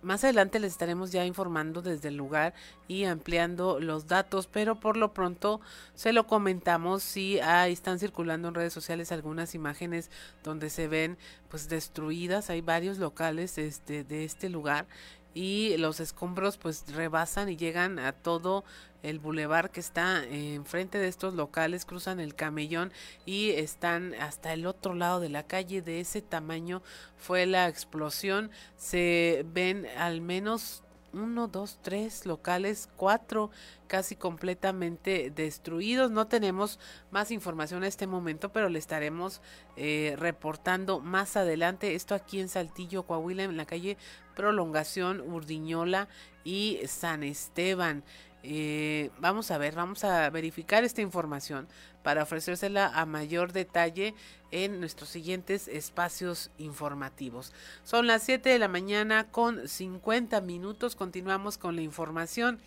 [0.02, 2.54] más adelante les estaremos ya informando desde el lugar
[2.88, 5.62] y ampliando los datos, pero por lo pronto
[5.96, 10.10] se lo comentamos si ahí están circulando en redes sociales algunas imágenes
[10.44, 11.18] donde se ven
[11.50, 14.88] pues destruidas, hay varios locales este, de este lugar
[15.34, 18.64] y los escombros pues rebasan y llegan a todo
[19.04, 22.92] el bulevar que está enfrente de estos locales, cruzan el camellón
[23.26, 25.82] y están hasta el otro lado de la calle.
[25.82, 26.82] De ese tamaño
[27.18, 28.52] fue la explosión.
[28.76, 30.84] Se ven al menos
[31.14, 33.52] uno, dos, tres locales, cuatro
[33.88, 36.12] casi completamente destruidos.
[36.12, 36.80] No tenemos
[37.12, 39.42] más información en este momento, pero le estaremos
[39.76, 41.96] eh, reportando más adelante.
[41.96, 43.98] Esto aquí en Saltillo, Coahuila, en la calle
[44.36, 46.08] Prolongación, Urdiñola
[46.44, 48.04] y San Esteban.
[48.44, 51.68] Eh, vamos a ver, vamos a verificar esta información
[52.04, 54.16] para ofrecérsela a mayor detalle
[54.50, 57.54] en nuestros siguientes espacios informativos.
[57.84, 60.96] Son las 7 de la mañana con 50 minutos.
[60.96, 62.60] Continuamos con la información.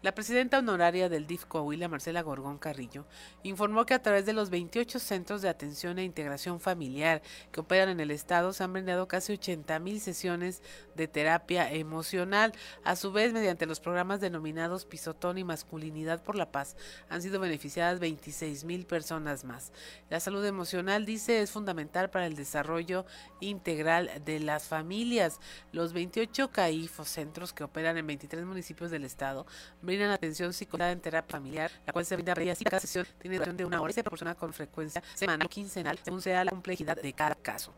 [0.00, 3.04] La presidenta honoraria del DIF Coahuila, Marcela Gorgón Carrillo,
[3.42, 7.20] informó que a través de los 28 centros de atención e integración familiar
[7.50, 10.62] que operan en el estado se han brindado casi 80 mil sesiones
[10.94, 12.52] de terapia emocional.
[12.84, 16.76] A su vez, mediante los programas denominados Pisotón y Masculinidad por la Paz,
[17.08, 19.72] han sido beneficiadas 26 mil personas más.
[20.10, 23.04] La salud emocional, dice, es fundamental para el desarrollo
[23.40, 25.40] integral de las familias.
[25.72, 29.44] Los 28 CAIFO centros que operan en 23 municipios del estado
[29.88, 33.36] brindan atención psicológica en terapia familiar, la cual se brinda ellas y cada sesión tiene
[33.36, 36.50] duración de una hora y se proporciona con frecuencia semanal o quincenal, según sea la
[36.50, 37.72] complejidad de cada caso.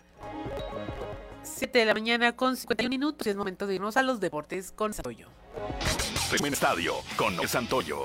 [1.43, 4.73] 7 de la mañana con 51 minutos y es momento de irnos a los deportes
[4.73, 5.29] con Santoyo.
[6.31, 8.05] Primer estadio con Santoyo.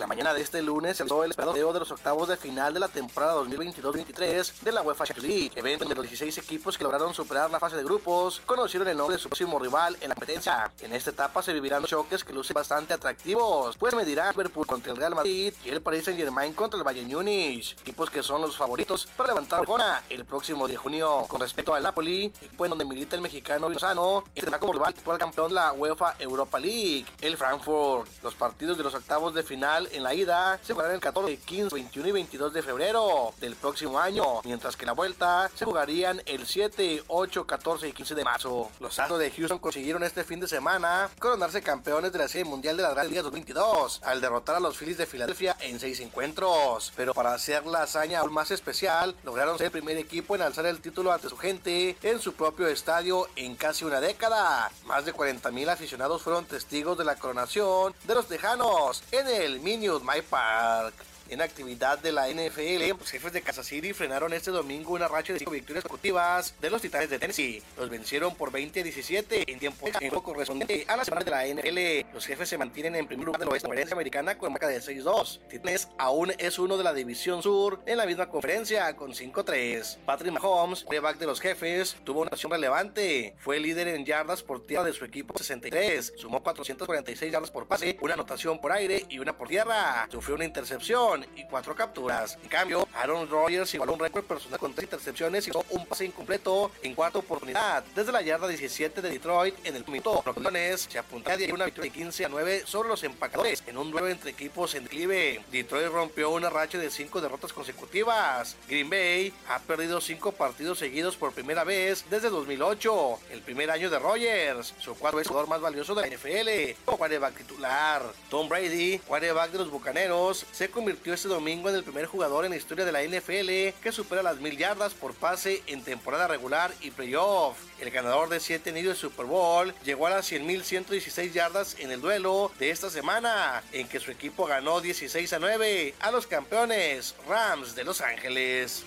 [0.00, 2.80] La mañana de este lunes se realizó el esperado de los octavos de final de
[2.80, 7.12] la temporada 2022-23 de la UEFA Champions League, evento donde los 16 equipos que lograron
[7.12, 10.72] superar la fase de grupos conocieron el nombre de su próximo rival en la competencia.
[10.80, 14.96] En esta etapa se vivirán choques que lucen bastante atractivos, pues medirá Liverpool contra el
[14.96, 18.56] Real Madrid y el Paris Saint Germain contra el Bayern Múnich, equipos que son los
[18.56, 21.26] favoritos para levantar la el próximo de junio.
[21.28, 25.18] Con respecto al Napoli, equipo en donde milita el mexicano Lozano, tendrá como rival al
[25.18, 28.08] campeón de la UEFA Europa League, el Frankfurt.
[28.22, 31.74] Los partidos de los octavos de final en la ida se jugarán el 14, 15,
[31.74, 36.46] 21 y 22 de febrero del próximo año, mientras que la vuelta se jugarían el
[36.46, 38.70] 7, 8, 14 y 15 de marzo.
[38.80, 42.76] Los Astros de Houston consiguieron este fin de semana coronarse campeones de la Serie Mundial
[42.76, 46.92] de la Gran Liga 2022 al derrotar a los Phillies de Filadelfia en seis encuentros.
[46.96, 50.66] Pero para hacer la hazaña aún más especial, lograron ser el primer equipo en alzar
[50.66, 54.70] el título ante su gente en su propio estadio en casi una década.
[54.86, 59.60] Más de 40 mil aficionados fueron testigos de la coronación de los Tejanos en el
[59.80, 60.92] Minute My Park.
[61.30, 65.32] En actividad de la NFL, los jefes de Kansas City frenaron este domingo una racha
[65.32, 67.62] de cinco victorias consecutivas de los Titanes de Tennessee.
[67.78, 72.12] Los vencieron por 20-17 en tiempo en juego correspondiente a la semana de la NFL.
[72.12, 74.80] Los jefes se mantienen en primer lugar de la oeste conferencia americana con marca de
[74.80, 75.38] 6-2.
[75.48, 79.98] Titanes aún es uno de la división sur en la misma conferencia con 5-3.
[80.04, 83.36] Patrick Mahomes, quarterback de los jefes, tuvo una acción relevante.
[83.38, 86.14] Fue líder en yardas por tierra de su equipo 63.
[86.16, 90.08] Sumó 446 yardas por pase, una anotación por aire y una por tierra.
[90.10, 92.38] Sufrió una intercepción y cuatro capturas.
[92.42, 96.70] En cambio, Aaron Rodgers igualó un récord personal con tres intercepciones y un pase incompleto
[96.82, 100.22] en cuarta oportunidad desde la yarda 17 de Detroit en el minuto.
[100.24, 103.90] Los se apuntaron a una victoria de 15 a 9 sobre los empacadores en un
[103.90, 105.42] duelo entre equipos en declive.
[105.50, 108.56] Detroit rompió una racha de cinco derrotas consecutivas.
[108.68, 113.90] Green Bay ha perdido cinco partidos seguidos por primera vez desde 2008, el primer año
[113.90, 118.02] de Rodgers, su cuarto jugador más valioso de la NFL, como quarterback titular.
[118.28, 122.50] Tom Brady, quarterback de los Bucaneros, se convirtió este domingo en el primer jugador en
[122.50, 126.72] la historia de la NFL que supera las mil yardas por pase en temporada regular
[126.80, 127.56] y playoff.
[127.80, 132.00] El ganador de 7 anillos de Super Bowl llegó a las 100.116 yardas en el
[132.00, 137.14] duelo de esta semana, en que su equipo ganó 16 a 9 a los campeones
[137.28, 138.84] Rams de Los Ángeles.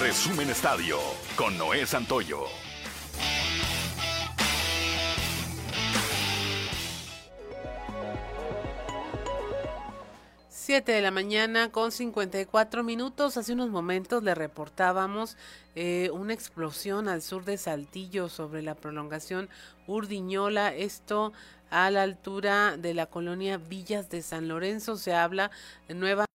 [0.00, 0.98] Resumen Estadio
[1.36, 2.69] con Noé Santoyo.
[10.70, 13.36] 7 de la mañana con 54 minutos.
[13.36, 15.36] Hace unos momentos le reportábamos
[15.74, 19.48] eh, una explosión al sur de Saltillo sobre la prolongación
[19.88, 20.72] Urdiñola.
[20.72, 21.32] Esto
[21.70, 24.96] a la altura de la colonia Villas de San Lorenzo.
[24.96, 25.50] Se habla
[25.88, 26.29] de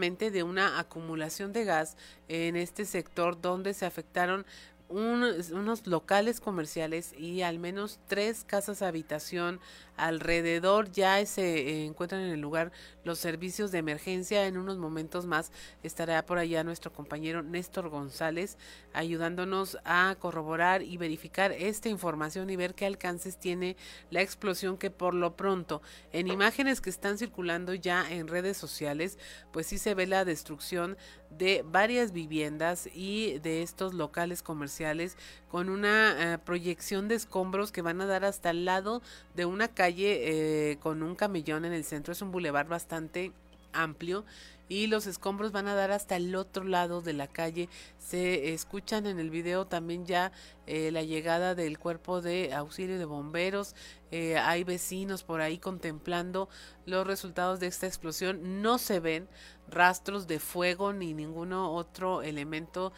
[0.00, 1.96] de una acumulación de gas
[2.28, 4.46] en este sector donde se afectaron
[4.88, 9.60] unos locales comerciales y al menos tres casas habitación
[10.06, 12.72] alrededor ya se encuentran en el lugar
[13.04, 14.46] los servicios de emergencia.
[14.46, 15.52] En unos momentos más
[15.82, 18.56] estará por allá nuestro compañero Néstor González
[18.92, 23.76] ayudándonos a corroborar y verificar esta información y ver qué alcances tiene
[24.10, 25.82] la explosión que por lo pronto
[26.12, 29.18] en imágenes que están circulando ya en redes sociales
[29.52, 30.96] pues sí se ve la destrucción
[31.30, 35.16] de varias viviendas y de estos locales comerciales
[35.48, 39.00] con una eh, proyección de escombros que van a dar hasta el lado
[39.34, 42.12] de una calle eh, con un camellón en el centro.
[42.12, 43.32] Es un bulevar bastante
[43.72, 44.24] amplio
[44.68, 47.68] y los escombros van a dar hasta el otro lado de la calle.
[47.98, 50.30] Se escuchan en el video también ya
[50.66, 53.74] eh, la llegada del cuerpo de auxilio de bomberos.
[54.12, 56.48] Eh, hay vecinos por ahí contemplando
[56.86, 58.62] los resultados de esta explosión.
[58.62, 59.28] No se ven
[59.68, 62.92] rastros de fuego ni ningún otro elemento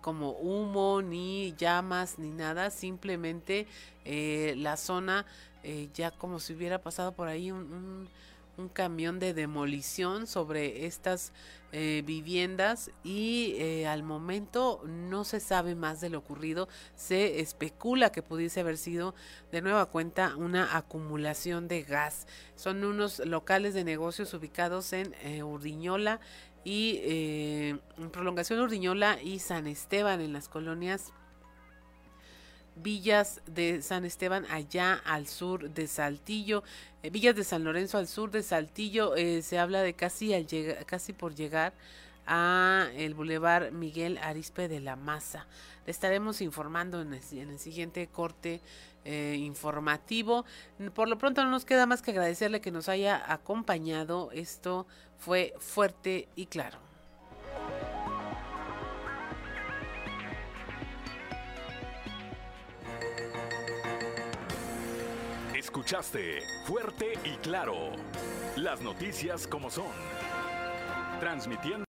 [0.00, 2.70] como humo, ni llamas, ni nada.
[2.70, 3.66] Simplemente
[4.04, 5.26] la zona
[5.94, 8.08] ya como si hubiera pasado por ahí un
[8.56, 11.32] un camión de demolición sobre estas
[11.72, 16.68] eh, viviendas y eh, al momento no se sabe más de lo ocurrido.
[16.94, 19.14] Se especula que pudiese haber sido
[19.50, 22.26] de nueva cuenta una acumulación de gas.
[22.56, 26.20] Son unos locales de negocios ubicados en eh, Urdiñola
[26.64, 31.12] y en prolongación Urdiñola y San Esteban en las colonias
[32.76, 36.62] Villas de San Esteban allá al sur de Saltillo,
[37.02, 40.46] eh, Villas de San Lorenzo al sur de Saltillo, eh, se habla de casi, al
[40.86, 41.72] casi por llegar
[42.26, 45.46] a el Boulevard Miguel Arispe de la Maza.
[45.86, 48.60] Le estaremos informando en el, siguiente corte
[49.04, 50.44] eh, informativo.
[50.94, 54.30] Por lo pronto no nos queda más que agradecerle que nos haya acompañado.
[54.32, 54.86] Esto
[55.18, 56.78] fue fuerte y claro.
[65.72, 67.92] Escuchaste fuerte y claro
[68.56, 69.86] las noticias como son.
[71.18, 71.86] Transmitiendo